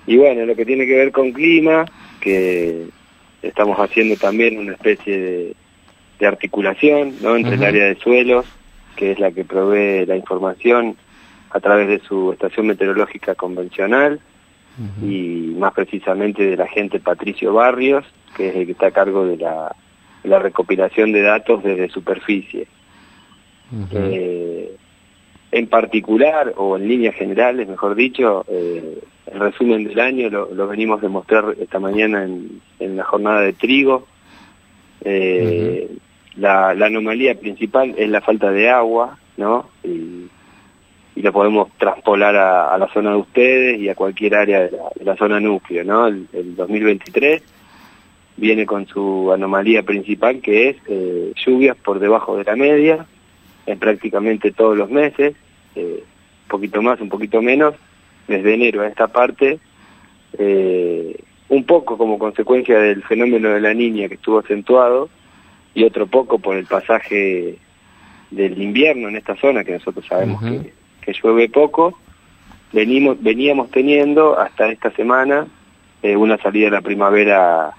[0.07, 1.85] Y bueno, lo que tiene que ver con clima,
[2.19, 2.87] que
[3.41, 5.55] estamos haciendo también una especie de,
[6.19, 7.35] de articulación ¿no?
[7.35, 8.45] entre el área de suelos,
[8.95, 10.95] que es la que provee la información
[11.51, 14.19] a través de su estación meteorológica convencional,
[15.01, 18.03] y más precisamente del agente Patricio Barrios,
[18.35, 19.73] que es el que está a cargo de la,
[20.25, 22.67] la recopilación de datos desde superficie.
[23.91, 24.75] Eh,
[25.51, 28.99] en particular, o en líneas generales, mejor dicho, eh,
[29.31, 34.07] el resumen del año lo, venimos a mostrar esta mañana en, la jornada de trigo.
[35.05, 35.87] Eh,
[36.37, 39.69] la, anomalía principal es la falta de agua, ¿no?
[39.83, 40.25] Y,
[41.15, 45.39] lo podemos traspolar a, la zona de ustedes y a cualquier área de la, zona
[45.39, 46.07] núcleo, ¿no?
[46.07, 47.41] El, 2023
[48.37, 53.05] viene con su anomalía principal que es eh, lluvias por debajo de la media
[53.65, 55.35] en prácticamente todos los meses,
[55.75, 57.75] eh, un poquito más, un poquito menos,
[58.27, 59.59] desde enero a esta parte,
[61.49, 65.09] un poco como consecuencia del fenómeno de la niña que estuvo acentuado
[65.73, 67.57] y otro poco por el pasaje
[68.31, 70.41] del invierno en esta zona, que nosotros sabemos
[71.01, 71.99] que, llueve poco,
[72.73, 75.45] venimos, veníamos teniendo hasta esta semana
[76.01, 77.71] eh, una salida de la primavera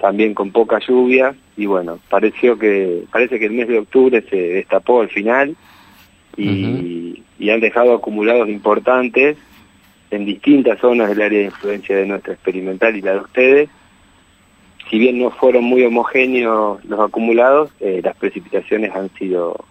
[0.00, 4.36] también con poca lluvia y bueno, pareció que parece que el mes de octubre se
[4.36, 5.56] destapó al final
[6.36, 9.36] y, y han dejado acumulados importantes
[10.10, 13.70] en distintas zonas del área de influencia de nuestra experimental y la de ustedes.
[14.90, 19.64] Si bien no fueron muy homogéneos los acumulados, eh, las precipitaciones han sido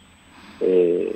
[0.62, 1.15] eh,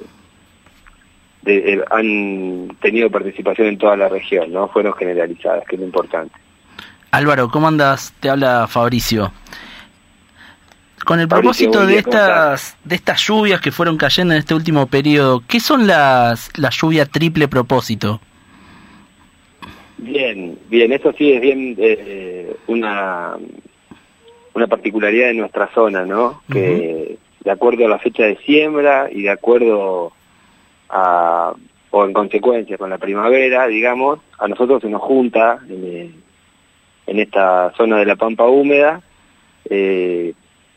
[1.45, 6.33] eh, han tenido participación en toda la región, no fueron generalizadas, que es lo importante.
[7.09, 8.13] Álvaro, ¿cómo andas?
[8.19, 9.33] Te habla Fabricio.
[11.03, 15.41] Con el propósito de estas de estas lluvias que fueron cayendo en este último periodo,
[15.47, 18.21] ¿qué son las la lluvia triple propósito?
[20.01, 23.37] Bien, bien, eso sí es bien eh, una,
[24.55, 26.41] una particularidad de nuestra zona, ¿no?
[26.51, 30.11] Que de acuerdo a la fecha de siembra y de acuerdo
[30.89, 31.53] a,
[31.91, 36.15] o en consecuencia con la primavera, digamos, a nosotros se nos junta en,
[37.05, 39.01] en esta zona de la pampa húmeda,
[39.69, 40.33] eh,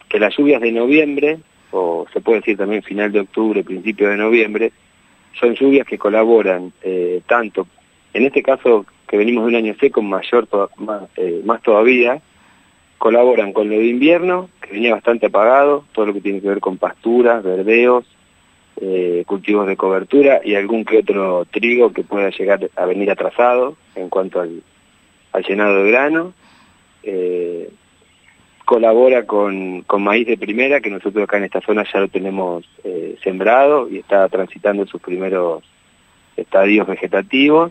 [0.07, 1.39] que las lluvias de noviembre,
[1.71, 4.73] o se puede decir también final de octubre, principio de noviembre,
[5.41, 7.67] son lluvias que colaboran eh, tanto,
[8.13, 8.85] en este caso
[9.15, 10.49] que venimos de un año seco mayor
[11.17, 12.21] eh, más, todavía,
[12.99, 16.59] colaboran con lo de invierno, que venía bastante apagado, todo lo que tiene que ver
[16.59, 18.05] con pasturas, verdeos,
[18.81, 23.77] eh, cultivos de cobertura y algún que otro trigo que pueda llegar a venir atrasado
[23.95, 24.65] en cuanto al,
[25.47, 26.33] llenado de grano.
[27.05, 27.71] Eh,
[28.65, 32.69] colabora con, con, maíz de primera, que nosotros acá en esta zona ya lo tenemos
[33.23, 35.63] sembrado y está transitando sus primeros
[36.37, 37.71] estadios vegetativos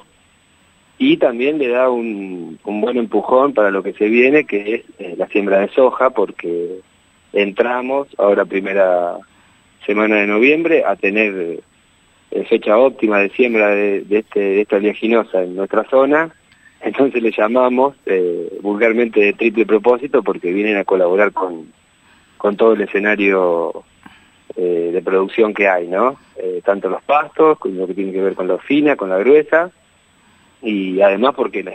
[1.05, 5.15] y también le da un, buen empujón para lo que se viene, que es eh,
[5.17, 6.79] la siembra de soja, porque
[7.33, 9.17] entramos ahora primera
[9.85, 11.59] semana de noviembre a tener
[12.31, 16.33] eh, fecha óptima de siembra de, este, de esta oleaginosa en nuestra zona,
[16.79, 21.73] entonces le llamamos eh, vulgarmente de triple propósito porque vienen a colaborar con,
[22.37, 23.83] con todo el escenario
[24.55, 26.15] de producción que hay, ¿no?
[26.63, 29.71] tanto los pastos, con lo que tiene que ver con la fina, con la gruesa,
[30.63, 31.65] y además porque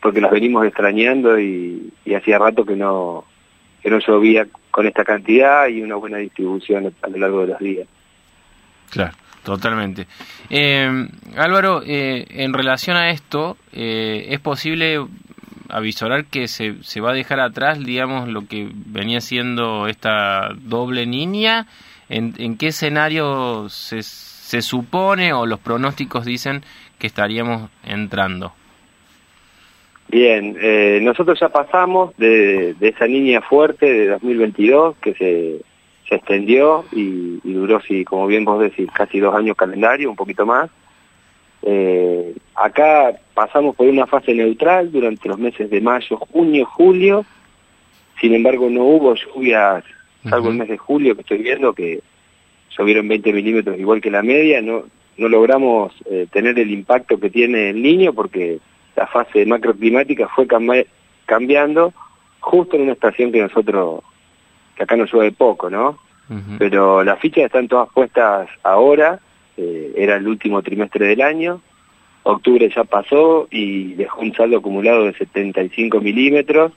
[0.00, 3.24] porque las venimos extrañando y, hacía rato que no
[3.82, 7.58] que no llovía con esta cantidad y una buena distribución a lo largo de los
[7.58, 7.88] días.
[8.90, 9.12] Claro,
[9.44, 10.06] totalmente.
[10.50, 14.98] Eh, Álvaro, eh, en relación a esto, eh, ¿es posible
[15.68, 21.06] avisorar que se, se va a dejar atrás, digamos, lo que venía siendo esta doble
[21.06, 21.66] niña?
[22.08, 24.02] ¿En, en qué escenario se,
[24.48, 26.62] se supone o los pronósticos dicen
[26.98, 28.54] que estaríamos entrando?
[30.08, 35.60] Bien, eh, nosotros ya pasamos de, esa línea fuerte de 2022 que se,
[36.08, 40.46] se extendió y, duró, si, como bien vos decís, casi dos años calendario, un poquito
[40.46, 40.70] más.
[41.60, 47.26] Eh, acá pasamos por una fase neutral durante los meses de mayo, junio, julio.
[48.18, 49.84] Sin embargo, no hubo lluvias,
[50.26, 52.00] salvo el mes de julio que estoy viendo, que
[52.78, 54.62] llovieron 20 milímetros igual que la media.
[54.62, 54.84] No,
[55.16, 58.60] no logramos eh, tener el impacto que tiene el niño porque
[58.96, 60.46] la fase macroclimática fue
[61.26, 61.92] cambiando
[62.40, 64.02] justo en una estación que nosotros,
[64.76, 65.98] que acá nos llueve poco, ¿no?
[66.58, 69.18] Pero las fichas están todas puestas ahora,
[69.56, 71.62] eh, era el último trimestre del año,
[72.22, 76.72] octubre ya pasó y dejó un saldo acumulado de 75 milímetros,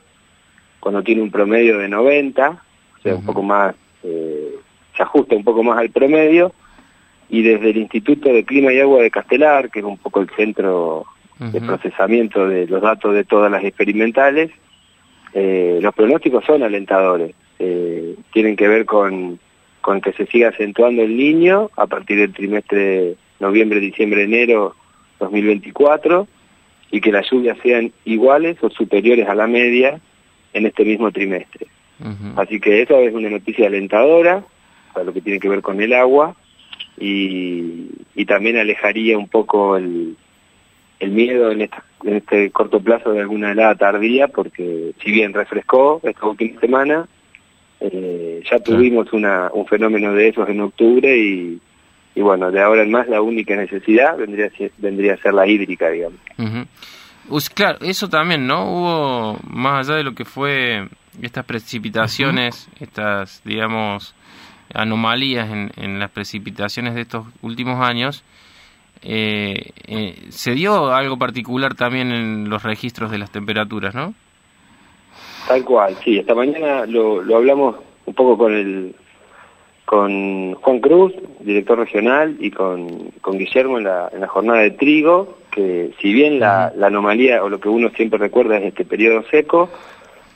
[0.80, 4.41] cuando tiene un promedio de 90, o sea, un poco más, eh,
[4.96, 6.54] se ajusta un poco más al promedio,
[7.30, 10.30] y desde el Instituto de Clima y Agua de Castelar, que es un poco el
[10.36, 11.06] centro
[11.40, 14.52] de procesamiento de los datos de todas las experimentales,
[15.34, 17.34] eh, los pronósticos son alentadores.
[17.58, 19.40] Eh, tienen que ver con,
[19.80, 24.76] con que se siga acentuando el niño a partir del trimestre noviembre, diciembre, enero
[25.20, 26.28] 2024
[26.92, 30.00] y que las lluvias sean iguales o superiores a la media
[30.54, 31.68] en este mismo trimestre.
[32.36, 34.44] Así que eso es una noticia alentadora
[34.92, 36.36] para lo que tiene que ver con el agua
[36.98, 40.16] y, y también alejaría un poco el,
[41.00, 45.34] el miedo en, esta, en este corto plazo de alguna helada tardía porque si bien
[45.34, 47.08] refrescó esta última semana,
[47.80, 51.60] eh, ya tuvimos una, un fenómeno de esos en octubre y,
[52.14, 55.34] y bueno, de ahora en más la única necesidad vendría a ser, vendría a ser
[55.34, 56.20] la hídrica, digamos.
[57.50, 58.66] claro, eso también, ¿no?
[58.66, 60.88] Hubo, más allá de lo que fue
[61.22, 64.14] estas precipitaciones, estas, digamos,
[64.74, 68.24] anomalías en, en, las precipitaciones de estos últimos años,
[69.04, 74.14] eh, eh, se dio algo particular también en los registros de las temperaturas, ¿no?
[75.48, 76.20] Tal cual, sí.
[76.20, 78.96] Esta mañana lo, lo hablamos un poco con el
[79.92, 84.72] con Juan Cruz, director regional, y con, con Guillermo en la, en la jornada de
[84.72, 88.86] trigo, que si bien la, la anomalía o lo que uno siempre recuerda es este
[88.86, 89.70] periodo seco,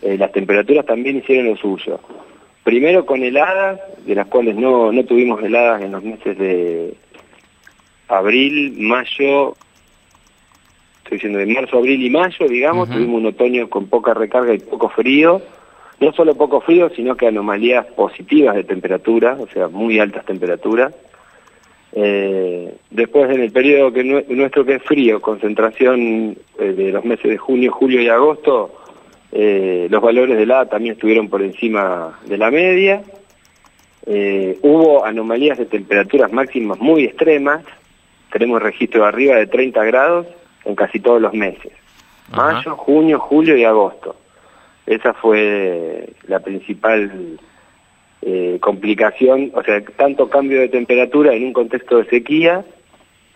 [0.01, 2.01] eh, las temperaturas también hicieron lo suyo.
[2.65, 6.95] Primero con heladas, de las cuales no, no tuvimos heladas en los meses de
[8.07, 9.55] abril, mayo,
[11.03, 14.57] estoy diciendo de marzo, abril y mayo, digamos, tuvimos un otoño con poca recarga y
[14.57, 15.43] poco frío,
[15.99, 20.91] no solo poco frío, sino que anomalías positivas de temperatura, o sea, muy altas temperaturas.
[21.93, 27.29] Eh, después en el periodo que nuestro que es frío, concentración eh, de los meses
[27.29, 28.84] de junio, julio y agosto,
[29.37, 33.03] eh, los valores de la también estuvieron por encima de la media.
[34.05, 37.65] Eh, hubo anomalías de temperaturas máximas muy extremas,
[38.31, 40.27] tenemos registro arriba de 30 grados
[40.63, 41.73] en casi todos los meses,
[42.33, 44.15] mayo, junio, julio y agosto.
[44.85, 47.37] Esa fue la principal
[48.21, 52.63] eh, complicación, o sea, tanto cambio de temperatura en un contexto de sequía,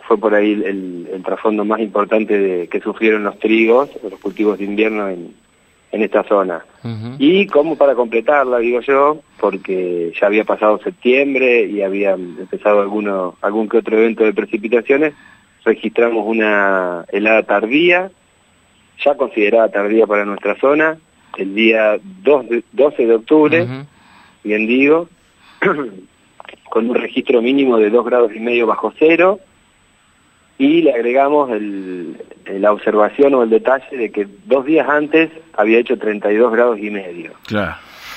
[0.08, 4.58] fue por ahí el, el, trasfondo más importante de, que sufrieron los trigos, los cultivos
[4.58, 5.34] de invierno en,
[5.92, 6.64] en esta zona.
[7.18, 13.36] Y como para completarla, digo yo, porque ya había pasado septiembre y había empezado alguno,
[13.42, 15.14] algún que otro evento de precipitaciones,
[15.64, 18.10] registramos una helada tardía,
[19.04, 20.98] ya considerada tardía para nuestra zona,
[21.36, 23.66] el día 2 de, 12 de octubre,
[24.44, 25.08] bien digo,
[26.70, 29.40] con un registro mínimo de 2 grados y medio bajo cero,
[30.60, 35.78] y le agregamos el, la observación o el detalle de que dos días antes había
[35.78, 37.32] hecho 32 grados y medio.
[37.46, 37.76] Claro.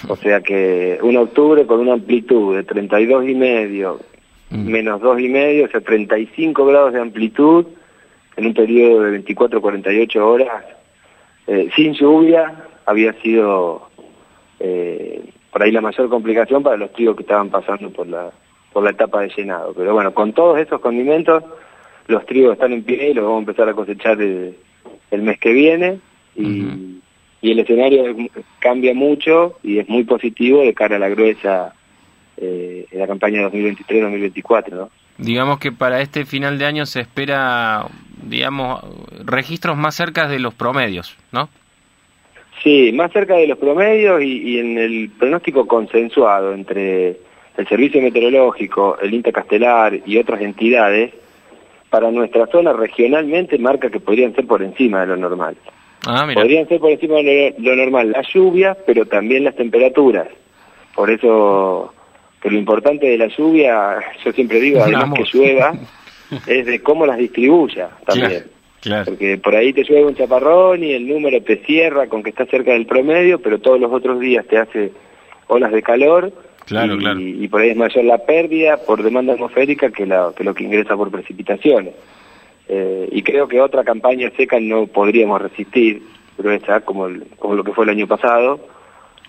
[0.10, 4.02] O sea que un octubre con una amplitud de 32 y medio,
[4.50, 4.70] mm.
[4.70, 7.66] menos dos y medio, o sea, 35 grados de amplitud
[8.36, 10.66] en un periodo de 24-48 horas,
[11.48, 13.88] eh, sin lluvia, había sido
[14.60, 18.32] eh, por ahí la mayor complicación para los trigos que estaban pasando por la,
[18.74, 19.74] por la etapa de llenado.
[19.74, 21.42] Pero bueno, con todos esos condimentos
[22.08, 24.56] los trigos están en pie y los vamos a empezar a cosechar el,
[25.12, 26.00] mes que viene
[26.36, 27.00] y,
[27.42, 28.04] y, el escenario
[28.60, 31.74] cambia mucho y es muy positivo de cara a la gruesa
[32.38, 34.90] eh, en la campaña 2023-2024, ¿no?
[35.20, 37.86] Digamos que para este final de año se espera,
[38.24, 38.82] digamos,
[39.24, 41.48] registros más cerca de los promedios, ¿no?
[42.64, 47.18] Sí, más cerca de los promedios y, y en el pronóstico consensuado entre
[47.58, 51.14] el Servicio Meteorológico, el INTA Castelar y otras entidades,
[51.94, 55.56] para nuestra zona regionalmente marca que podrían ser por encima de lo normal.
[56.08, 60.28] Ah, podrían ser por encima de lo, normal las lluvias, pero también las temperaturas.
[60.96, 61.94] Por eso
[62.42, 65.76] que lo importante de la lluvia, yo siempre digo, además que llueva,
[66.48, 68.46] es de cómo las distribuya también.
[69.06, 72.48] Porque por ahí te llueve un chaparrón y el número te cierra con que está
[72.48, 74.92] cerca del promedio, pero todos los otros días te hace
[75.46, 76.34] olas de calor
[76.66, 77.20] Claro, y, claro.
[77.20, 80.64] y por ahí es mayor la pérdida por demanda atmosférica que, la, que lo que
[80.64, 81.94] ingresa por precipitaciones.
[82.68, 86.02] Eh, y creo que otra campaña seca no podríamos resistir,
[86.38, 87.08] gruesa, como,
[87.38, 88.60] como lo que fue el año pasado.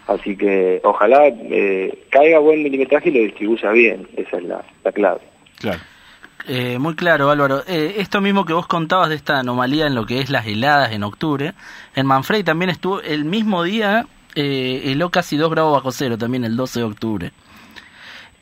[0.07, 4.93] Así que ojalá eh, caiga buen milimetraje y lo distribuya bien, esa es la, la
[4.93, 5.21] clave.
[5.59, 5.81] Claro.
[6.47, 7.63] Eh, muy claro, Álvaro.
[7.67, 10.93] Eh, esto mismo que vos contabas de esta anomalía en lo que es las heladas
[10.93, 11.55] en octubre,
[11.95, 16.45] en Manfredi también estuvo el mismo día eh, heló casi 2 grados bajo cero también
[16.45, 17.33] el 12 de octubre.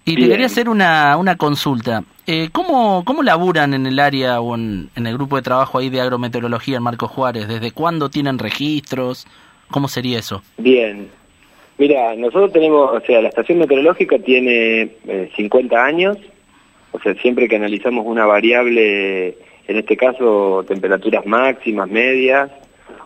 [0.04, 2.02] Y te quería hacer una, una consulta.
[2.26, 6.00] Eh, ¿cómo, ¿Cómo laburan en el área o en, el grupo de trabajo ahí de
[6.00, 7.46] agrometeorología en Marco Juárez?
[7.46, 9.28] ¿Desde cuándo tienen registros?
[9.70, 10.42] ¿Cómo sería eso?
[10.58, 11.08] Bien.
[11.78, 14.90] Mira, nosotros tenemos, o sea, la estación meteorológica tiene
[15.36, 16.18] 50 eh, años,
[16.90, 19.28] o sea, siempre que analizamos una variable,
[19.66, 22.50] en este caso temperaturas máximas, medias,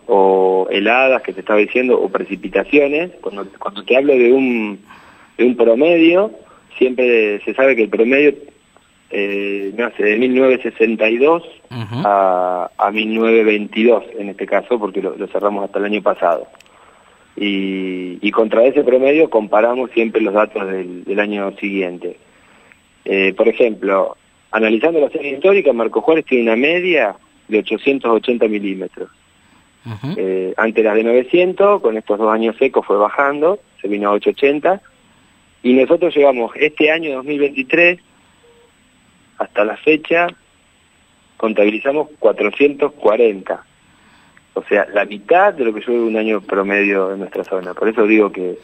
[0.07, 4.79] o heladas que te estaba diciendo o precipitaciones, cuando, cuando te hablo de un,
[5.37, 6.31] de un promedio,
[6.77, 8.33] siempre se sabe que el promedio
[9.09, 15.85] eh, nace de 1962 a, a 1922 en este caso, porque lo, cerramos hasta el
[15.85, 16.47] año pasado.
[17.35, 22.17] y, y contra ese promedio comparamos siempre los datos del, del año siguiente.
[23.09, 24.17] Eh, por ejemplo,
[24.51, 27.15] analizando la serie histórica, Marco Juárez tiene una media
[27.47, 29.09] de 880 milímetros.
[30.17, 34.13] Eh, antes era de 900, con estos dos años secos fue bajando, se vino a
[34.13, 34.81] 880,
[35.63, 37.99] y nosotros llegamos este año 2023,
[39.37, 40.27] hasta la fecha,
[41.37, 43.63] contabilizamos 440.
[44.53, 47.73] O sea, la mitad de lo que llueve un año promedio en nuestra zona.
[47.73, 48.57] Por eso digo que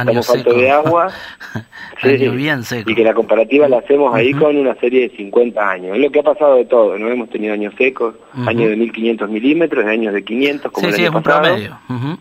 [0.00, 1.08] estamos falto de agua
[2.02, 2.90] Año bien seco.
[2.90, 5.96] y que la comparativa la hacemos ahí con una serie de 50 años.
[5.96, 6.98] Es lo que ha pasado de todo.
[6.98, 8.14] No hemos tenido años secos,
[8.46, 11.42] años de 1500 milímetros, años de 500, como Sí, el sí, año es un pasado.
[11.44, 11.78] promedio.
[11.88, 12.18] Ujú.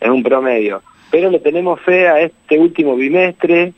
[0.00, 0.82] Es un promedio.
[1.10, 3.72] Pero le tenemos fe a este último bimestre.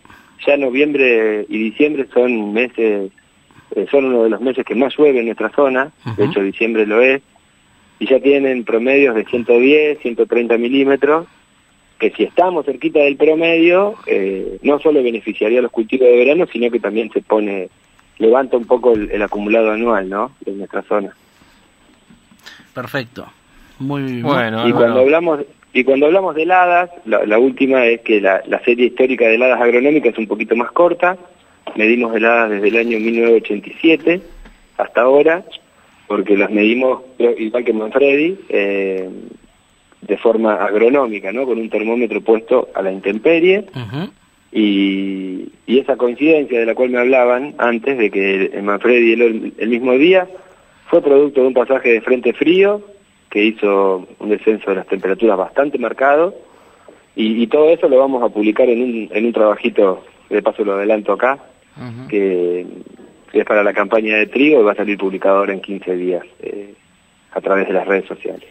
[0.46, 3.10] Ya noviembre y diciembre son meses,
[3.74, 5.90] eh, son uno de los meses que más llueve en nuestra zona.
[6.16, 7.22] De hecho, diciembre lo es.
[7.98, 11.26] Y ya tienen promedios de 110, 130 milímetros.
[12.02, 16.46] Que si estamos cerquita del promedio, eh, no solo beneficiaría a los cultivos de verano,
[16.52, 17.68] sino que también se pone,
[18.18, 20.32] levanta un poco el, el acumulado anual, ¿no?
[20.44, 21.14] De nuestra zona.
[22.74, 23.28] Perfecto.
[23.78, 25.42] Muy Bueno, y cuando hablamos
[25.72, 29.36] y cuando hablamos de heladas, la, la última es que la, la serie histórica de
[29.36, 31.16] heladas agronómicas es un poquito más corta.
[31.76, 34.20] Medimos heladas desde el año 1987
[34.76, 35.44] hasta ahora,
[36.08, 37.02] porque las medimos
[37.38, 39.08] igual que Manfredi, eh,
[40.02, 41.46] de forma agronómica, ¿no?
[41.46, 43.64] Con un termómetro puesto a la intemperie.
[44.52, 49.54] Y, y esa coincidencia de la cual me hablaban antes, de que en Manfredi el,
[49.56, 50.28] el mismo día,
[50.88, 52.82] fue producto de un pasaje de frente frío
[53.30, 56.34] que hizo un descenso de las temperaturas bastante marcado
[57.16, 60.64] y, y todo eso lo vamos a publicar en un, en un trabajito, de paso
[60.64, 61.38] lo adelanto acá,
[62.08, 62.66] que,
[63.30, 65.96] que es para la campaña de trigo y va a salir publicado ahora en 15
[65.96, 66.74] días eh,
[67.32, 68.48] a través de las redes sociales.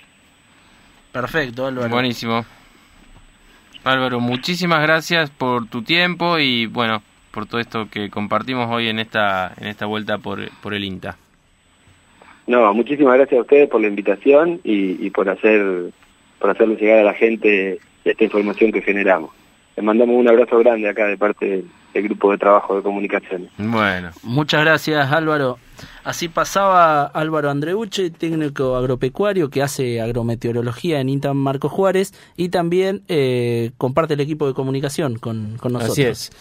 [1.12, 1.90] Perfecto, Álvaro.
[1.90, 2.46] Buenísimo.
[3.84, 7.02] Álvaro, muchísimas gracias por tu tiempo y bueno,
[7.32, 11.18] por todo esto que compartimos hoy en esta en esta vuelta por, por el INTA.
[12.48, 15.92] No, muchísimas gracias a ustedes por la invitación y, y por hacer
[16.40, 19.32] por hacerle llegar a la gente esta información que generamos.
[19.76, 23.50] Les mandamos un abrazo grande acá de parte del grupo de trabajo de comunicaciones.
[23.58, 24.12] Bueno.
[24.24, 25.58] Muchas gracias, Álvaro.
[26.04, 33.04] Así pasaba Álvaro Andreuche, técnico agropecuario que hace agrometeorología en Intam Marco Juárez y también
[33.08, 35.98] eh, comparte el equipo de comunicación con, con nosotros.
[35.98, 36.32] Así es.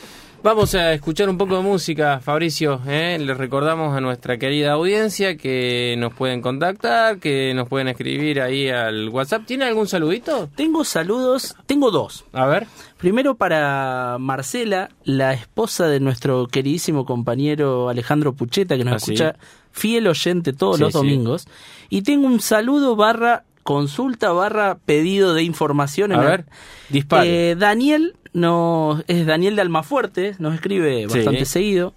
[0.42, 2.80] Vamos a escuchar un poco de música, Fabricio.
[2.88, 3.18] ¿eh?
[3.20, 8.70] Les recordamos a nuestra querida audiencia que nos pueden contactar, que nos pueden escribir ahí
[8.70, 9.42] al WhatsApp.
[9.44, 10.48] ¿Tiene algún saludito?
[10.56, 12.24] Tengo saludos, tengo dos.
[12.32, 12.66] A ver.
[12.96, 19.12] Primero para Marcela, la esposa de nuestro queridísimo compañero Alejandro Pucheta, que nos Ah, sí.
[19.12, 19.36] escucha
[19.72, 20.98] fiel oyente todos Sí, los sí.
[20.98, 21.48] domingos.
[21.90, 26.12] Y tengo un saludo barra consulta barra pedido de información.
[26.12, 26.46] A en ver,
[26.88, 27.50] dispare.
[27.50, 31.16] Eh, Daniel nos, es Daniel de Almafuerte, nos escribe Sí.
[31.16, 31.94] bastante seguido.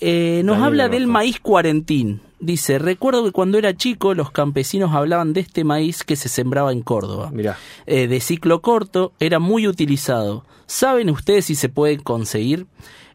[0.00, 2.20] Eh, nos Daniel habla de del maíz cuarentín.
[2.40, 6.72] Dice, recuerdo que cuando era chico los campesinos hablaban de este maíz que se sembraba
[6.72, 7.30] en Córdoba.
[7.32, 7.56] Mirá.
[7.86, 10.44] Eh, de ciclo corto, era muy utilizado.
[10.66, 12.66] ¿Saben ustedes si se puede conseguir?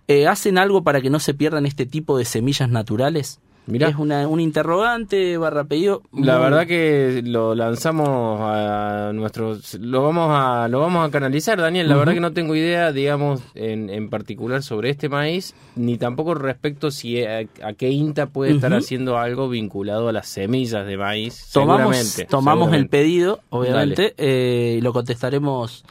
[0.07, 3.39] Eh, ¿Hacen algo para que no se pierdan este tipo de semillas naturales?
[3.69, 3.89] Mirá.
[3.89, 6.01] Es una, un interrogante barra pedido.
[6.13, 11.59] La muy- verdad que lo lanzamos a nuestros lo vamos a lo vamos a canalizar
[11.61, 11.87] Daniel.
[11.87, 16.33] La verdad que no tengo idea digamos en, en particular sobre este maíz ni tampoco
[16.33, 20.97] respecto si a, a qué INTA puede estar haciendo algo vinculado a las semillas de
[20.97, 25.83] maíz Tomamos, seguramente tomamos el pedido, obviamente, eh, y lo contestaremos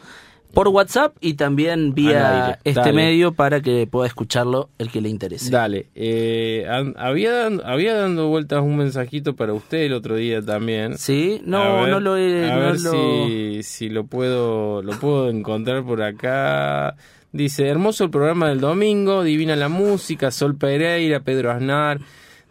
[0.54, 2.92] por WhatsApp y también vía este Dale.
[2.92, 5.50] medio para que pueda escucharlo el que le interese.
[5.50, 10.98] Dale, eh, había, había dando vueltas un mensajito para usted el otro día también.
[10.98, 12.50] Sí, no, ver- no lo he.
[12.50, 16.96] A no ver lo- si, si lo puedo lo puedo encontrar por acá.
[17.30, 22.00] Dice, hermoso el programa del domingo, divina la música, Sol Pereira, Pedro Aznar,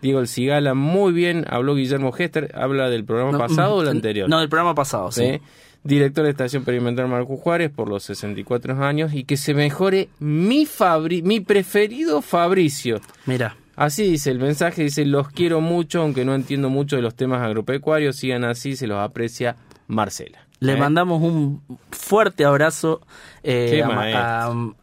[0.03, 3.87] Diego El Cigala, muy bien, habló Guillermo Gester, habla del programa No, pasado o el
[3.87, 4.29] mm, anterior.
[4.29, 5.23] No, del programa pasado, sí.
[5.23, 5.41] ¿sí?
[5.87, 10.65] Director de Estación Perimetral Marco Juárez por los 64 años y que se mejore mi
[10.65, 12.99] Fabri mi preferido Fabricio.
[13.25, 13.55] Mira.
[13.77, 17.43] Así dice el mensaje, dice, los quiero mucho, aunque no entiendo mucho de los temas
[17.43, 19.55] agropecuarios, sigan así, se los aprecia
[19.87, 20.46] Marcela.
[20.59, 20.77] Le ¿Eh?
[20.77, 23.01] mandamos un fuerte abrazo
[23.43, 24.21] eh, a, maestro.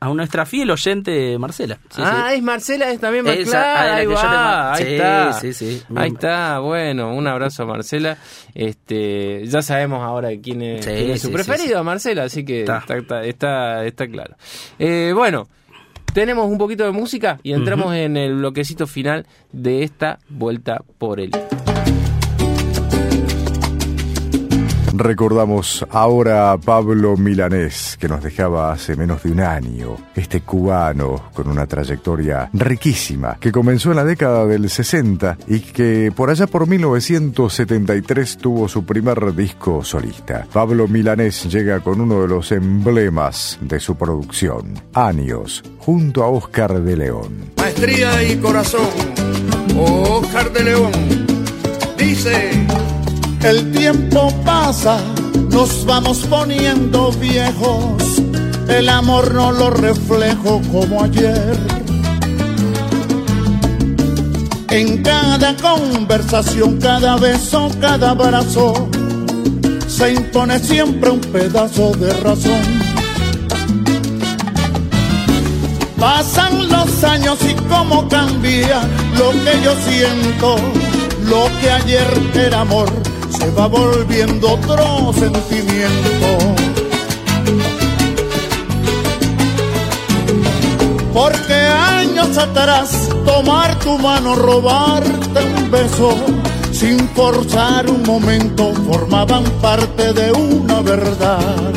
[0.01, 1.79] a- a nuestra fiel oyente Marcela.
[1.91, 2.37] Sí, ah, sí.
[2.37, 3.75] es Marcela, es también Esa, Marcela.
[3.75, 5.33] ah, ahí va, ahí Sí, está.
[5.33, 5.83] sí, sí.
[5.97, 8.17] Ahí está, bueno, un abrazo a Marcela.
[8.55, 12.79] Este, ya sabemos ahora quién es, Sí, quién es su preferido, Marcela, así que Está.
[12.79, 14.37] está, está, está, está claro.
[14.79, 15.49] Eh, bueno,
[16.13, 21.19] tenemos un poquito de música y entramos en el bloquecito final de esta vuelta por
[21.19, 21.33] el.
[24.97, 29.97] Recordamos ahora a Pablo Milanés, que nos dejaba hace menos de un año.
[30.15, 36.13] Este cubano con una trayectoria riquísima, que comenzó en la década del 60 y que
[36.15, 40.47] por allá por 1973 tuvo su primer disco solista.
[40.53, 46.81] Pablo Milanés llega con uno de los emblemas de su producción, Años, junto a Oscar
[46.81, 47.51] de León.
[47.57, 48.89] Maestría y corazón,
[49.77, 50.93] Oscar de León,
[51.99, 52.84] dice...
[53.45, 54.97] El tiempo pasa,
[55.51, 58.03] nos vamos poniendo viejos.
[58.69, 61.55] El amor no lo reflejo como ayer.
[64.71, 68.89] En cada conversación, cada beso, cada abrazo,
[69.89, 72.63] se impone siempre un pedazo de razón.
[76.01, 78.81] Pasan los años y cómo cambia
[79.19, 80.57] lo que yo siento,
[81.27, 83.04] lo que ayer era amor
[83.39, 86.29] se va volviendo otro sentimiento.
[91.13, 96.15] Porque años atrás tomar tu mano, robarte un beso,
[96.73, 101.73] sin forzar un momento, formaban parte de una verdad.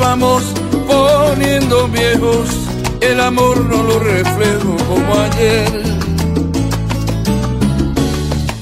[0.00, 0.42] Vamos
[0.88, 2.48] poniendo viejos,
[3.02, 5.82] el amor no lo reflejo como ayer.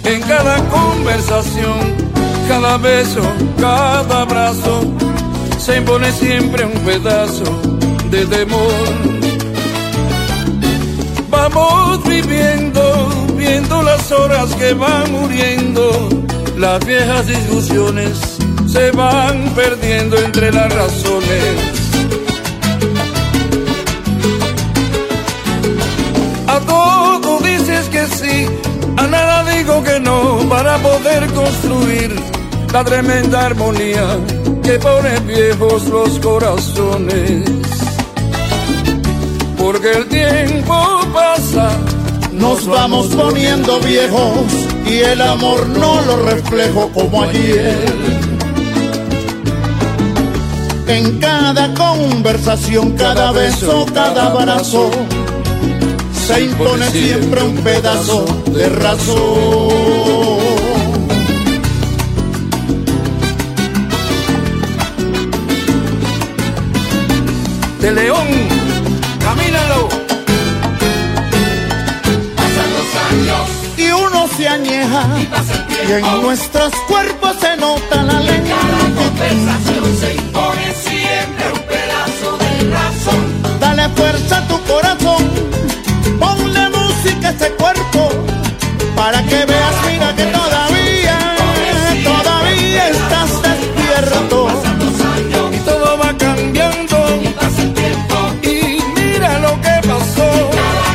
[0.05, 1.78] En cada conversación,
[2.49, 3.22] cada beso,
[3.59, 4.82] cada abrazo,
[5.59, 7.45] se impone siempre un pedazo
[8.11, 8.89] de temor.
[11.30, 16.09] Vamos viviendo, viendo las horas que van muriendo,
[16.57, 18.28] las viejas discusiones
[18.79, 21.55] se van perdiendo entre las razones.
[26.47, 28.47] A todo dices que sí,
[28.97, 32.14] a nada digo que no, para poder construir
[32.72, 34.07] la tremenda armonía
[34.62, 37.51] que pone viejos los corazones.
[39.57, 41.68] Porque el tiempo pasa,
[42.31, 44.47] nos vamos poniendo viejos
[44.87, 48.17] y el amor no lo reflejo como ayer.
[50.89, 54.91] En cada conversación, cada beso, cada abrazo,
[56.26, 59.18] se impone siempre un pedazo de razón.
[67.80, 68.26] De León,
[69.20, 69.89] camínalo.
[72.34, 78.20] Pasan los años y uno se añeja y, y en nuestros cuerpos se nota la
[78.20, 78.57] lengua.
[78.59, 80.28] Cada conversación se
[83.89, 85.24] Dale fuerza a tu corazón,
[86.18, 88.11] ponle música a ese cuerpo
[88.95, 91.18] para que veas, mira que todavía,
[92.05, 94.49] todavía estás despierto.
[95.53, 96.97] Y todo va cambiando.
[97.22, 98.16] Y pasa el tiempo.
[98.43, 100.51] Y mira lo que pasó.
[100.51, 100.89] Cada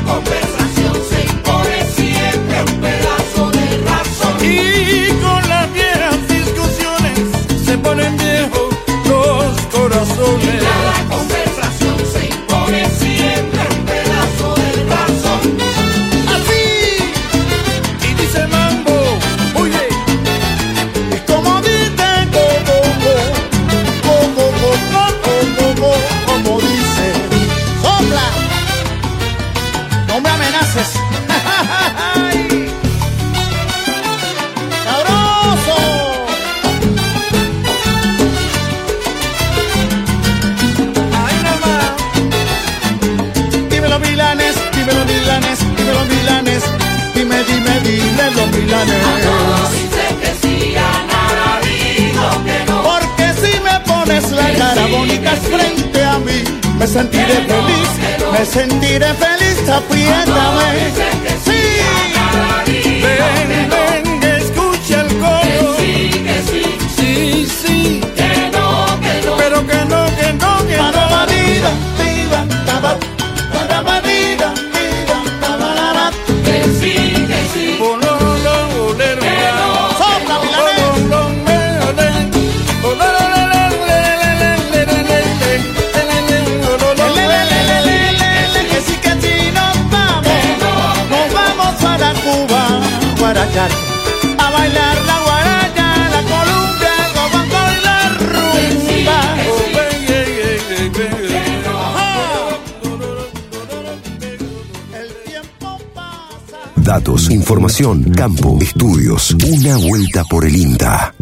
[108.15, 109.35] campo, estudios.
[109.45, 111.13] Una vuelta por el INTA.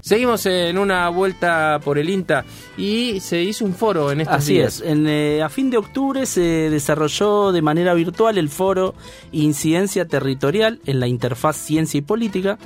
[0.00, 2.44] Seguimos en una vuelta por el INTA
[2.78, 4.76] y se hizo un foro en estos Así días.
[4.76, 8.94] es, en, eh, a fin de octubre se desarrolló de manera virtual el foro
[9.32, 12.58] Incidencia Territorial en la interfaz Ciencia y Política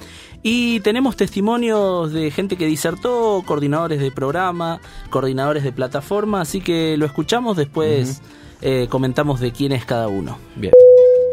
[0.43, 6.99] y tenemos testimonios de gente que disertó, coordinadores de programa, coordinadores de plataforma, así que
[6.99, 8.21] lo escuchamos después,
[8.61, 10.39] eh, comentamos de quién es cada uno.
[10.57, 10.73] Bien.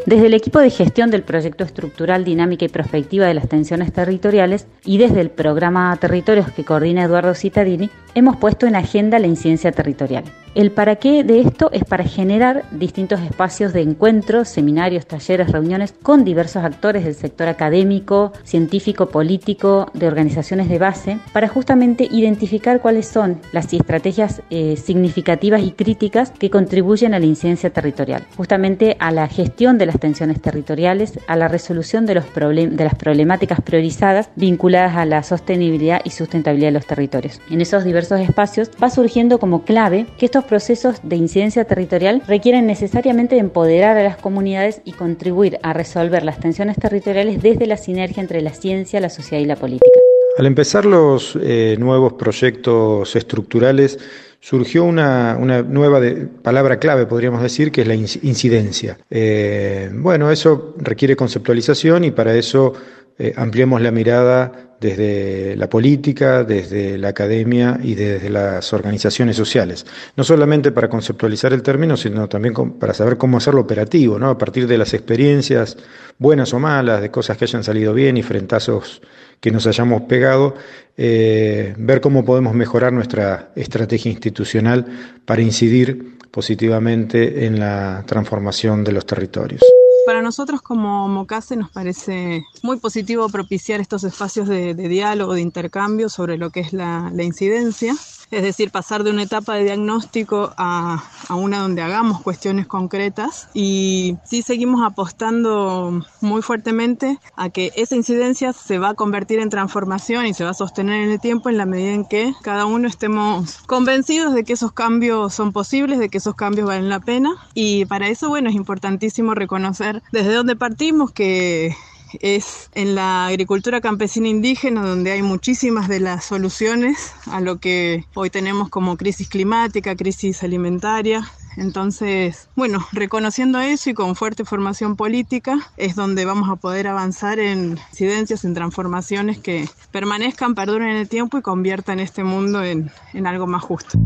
[0.05, 4.67] Desde el equipo de gestión del proyecto estructural dinámica y prospectiva de las tensiones territoriales
[4.83, 9.71] y desde el programa Territorios que coordina Eduardo Cittadini, hemos puesto en agenda la incidencia
[9.71, 10.23] territorial.
[10.55, 15.93] El para qué de esto es para generar distintos espacios de encuentros, seminarios, talleres, reuniones
[16.01, 22.79] con diversos actores del sector académico, científico, político, de organizaciones de base, para justamente identificar
[22.79, 28.95] cuáles son las estrategias eh, significativas y críticas que contribuyen a la incidencia territorial, justamente
[28.99, 34.29] a la gestión de las tensiones territoriales, a la resolución de, de las problemáticas priorizadas
[34.37, 37.41] vinculadas a la sostenibilidad y sustentabilidad de los territorios.
[37.49, 42.65] En esos diversos espacios va surgiendo como clave que estos procesos de incidencia territorial requieren
[42.65, 47.77] necesariamente de empoderar a las comunidades y contribuir a resolver las tensiones territoriales desde la
[47.77, 49.99] sinergia entre la ciencia, la sociedad y la política.
[50.37, 53.97] Al empezar los eh, nuevos proyectos estructurales,
[54.41, 56.01] surgió una, nueva
[56.43, 58.97] palabra clave, podríamos decir, que es la inc- incidencia.
[59.09, 62.73] Eh, bueno, eso requiere conceptualización y para eso
[63.17, 69.85] eh, ampliamos la mirada desde la política, desde la academia y desde las organizaciones sociales.
[70.15, 74.29] No solamente para conceptualizar el término, sino también para saber cómo hacerlo operativo, ¿no?
[74.29, 75.77] a partir de las experiencias,
[76.17, 79.01] buenas o malas, de cosas que hayan salido bien y frentazos
[79.39, 80.55] que nos hayamos pegado,
[80.97, 84.85] eh, ver cómo podemos mejorar nuestra estrategia institucional
[85.25, 89.61] para incidir positivamente en la transformación de los territorios.
[90.05, 96.09] Para nosotros como Mocase nos parece muy positivo propiciar estos espacios de, diálogo, de intercambio
[96.09, 97.95] sobre lo que es la incidencia,
[98.31, 103.49] es decir, pasar de una etapa de diagnóstico a, una donde hagamos cuestiones concretas.
[103.53, 109.49] Y sí seguimos apostando muy fuertemente a que esa incidencia se va a convertir en
[109.49, 112.65] transformación y se va a sostener en el tiempo en la medida en que cada
[112.65, 116.99] uno estemos convencidos de que esos cambios son posibles, de que esos cambios valen la
[116.99, 117.31] pena.
[117.53, 121.75] Y para eso, bueno, es importantísimo reconocer desde dónde partimos que
[122.21, 128.05] es en la agricultura campesina indígena donde hay muchísimas de las soluciones a lo que
[128.13, 131.29] hoy tenemos como crisis climática, crisis alimentaria.
[131.57, 137.39] Entonces, bueno, reconociendo eso y con fuerte formación política es donde vamos a poder avanzar
[137.39, 142.91] en incidencias, en transformaciones que permanezcan, perduren en el tiempo y conviertan este mundo en,
[143.13, 143.97] en algo más justo.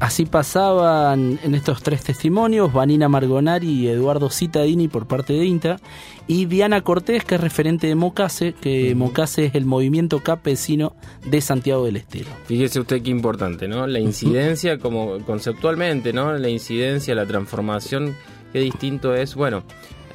[0.00, 5.80] Así pasaban en estos tres testimonios Vanina Margonari y Eduardo Cittadini por parte de INTA
[6.26, 11.40] y Diana Cortés, que es referente de Mocase, que Mocase es el movimiento campesino de
[11.40, 12.30] Santiago del Estero.
[12.46, 13.86] Fíjese usted qué importante, ¿no?
[13.86, 16.32] La incidencia, como conceptualmente, ¿no?
[16.32, 18.14] La incidencia, la transformación,
[18.52, 19.64] qué distinto es, bueno,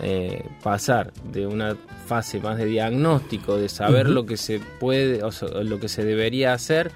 [0.01, 1.75] eh, pasar de una
[2.07, 6.03] fase más de diagnóstico, de saber lo que se puede, o sea, lo que se
[6.03, 6.91] debería hacer,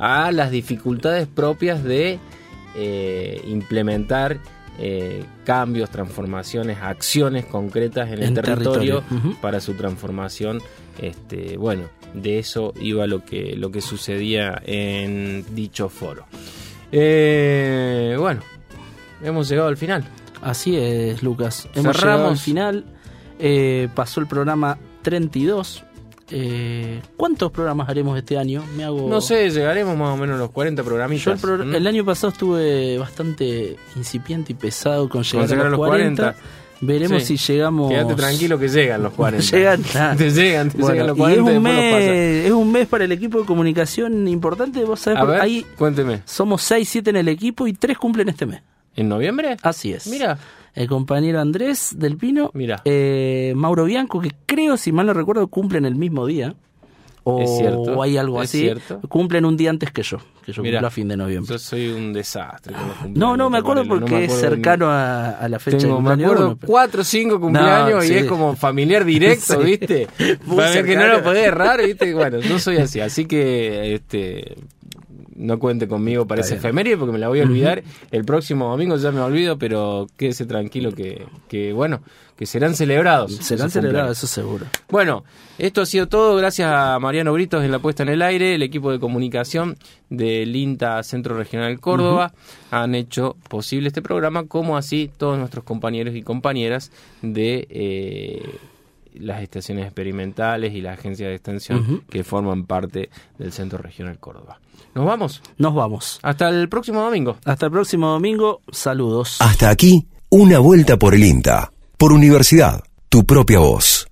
[0.00, 2.18] a las dificultades propias de
[2.74, 4.38] eh, implementar
[4.78, 9.04] eh, cambios, transformaciones, acciones concretas en el territorio,
[9.42, 10.62] para su transformación.
[10.98, 11.82] Este, bueno,
[12.14, 16.24] de eso iba lo que, lo que sucedía en dicho foro.
[16.90, 18.40] Eh, bueno,
[19.22, 20.04] hemos llegado al final.
[20.40, 21.68] Así es, Lucas.
[21.74, 22.02] Hemos Cerramos.
[22.02, 23.90] llegado al final.
[23.94, 25.84] Pasó el programa 32.
[26.30, 28.64] Eh, ¿Cuántos programas haremos este año?
[28.76, 29.08] Me hago...
[29.08, 31.24] No sé, llegaremos más o menos a los 40 programitas.
[31.24, 31.74] Yo el, pro- ¿Mm?
[31.74, 36.34] el año pasado estuve bastante incipiente y pesado con llegar, llegar a los 40.
[36.82, 37.36] Veremos Sí.
[37.36, 37.90] si llegamos.
[37.90, 39.44] Quédate tranquilo que llegan los 40.
[39.56, 39.82] Llegan,
[40.16, 43.04] te llegan, te Bueno, llegan los y 40 es un, mes, es un mes para
[43.04, 44.82] el equipo de comunicación importante.
[44.84, 46.22] Vos sabés, A ver, ahí cuénteme.
[46.24, 48.62] somos 6, 7 en el equipo y 3 cumplen este mes.
[48.96, 49.56] ¿En noviembre?
[49.62, 50.06] Así es.
[50.06, 50.38] Mira.
[50.74, 52.50] El compañero Andrés del Pino.
[52.54, 52.80] Mira.
[52.84, 56.54] eh, Mauro Bianco, que creo, si mal no recuerdo, cumplen el mismo día.
[57.22, 58.60] O, Es cierto, o hay algo es así.
[58.60, 58.98] cierto.
[59.08, 60.78] Cumplen un día antes que yo, que yo Mira.
[60.78, 61.52] cumplo a fin de noviembre.
[61.52, 62.74] Yo soy un desastre.
[63.14, 66.00] No, no, me acuerdo no porque me es ni- cercano a, a la fecha Tengo,
[66.00, 68.14] me cumpleaños de acuerdo pero- cuatro o cinco cumpleaños No, y sí.
[68.14, 69.66] es como familiar directo, Sí.
[69.66, 70.08] ¿viste?
[70.48, 72.14] Para ver que no lo podés errar, ¿viste?
[72.14, 74.56] Bueno, yo soy así, así que este
[75.40, 76.54] no cuente conmigo para bien.
[76.54, 77.82] efeméride porque me la voy a olvidar.
[78.10, 82.02] El próximo domingo ya me olvido, pero quédese tranquilo que, que bueno,
[82.36, 83.36] que serán celebrados.
[83.36, 84.66] Serán celebrados, eso seguro.
[84.88, 85.24] Bueno,
[85.58, 86.36] esto ha sido todo.
[86.36, 89.76] Gracias a Mariano Britos en la puesta en el aire, el equipo de comunicación
[90.10, 92.32] del INTA Centro Regional Córdoba
[92.70, 98.58] han hecho posible este programa, como así todos nuestros compañeros y compañeras de eh,
[99.14, 104.60] las estaciones experimentales y la agencia de extensión que forman parte del Centro Regional Córdoba.
[104.94, 105.42] ¿Nos vamos?
[105.58, 106.18] Nos vamos.
[106.22, 107.36] Hasta el próximo domingo.
[107.44, 108.60] Hasta el próximo domingo.
[108.72, 109.36] Saludos.
[109.40, 111.72] Hasta aquí, una vuelta por el INTA.
[111.96, 114.08] Por universidad, tu propia voz.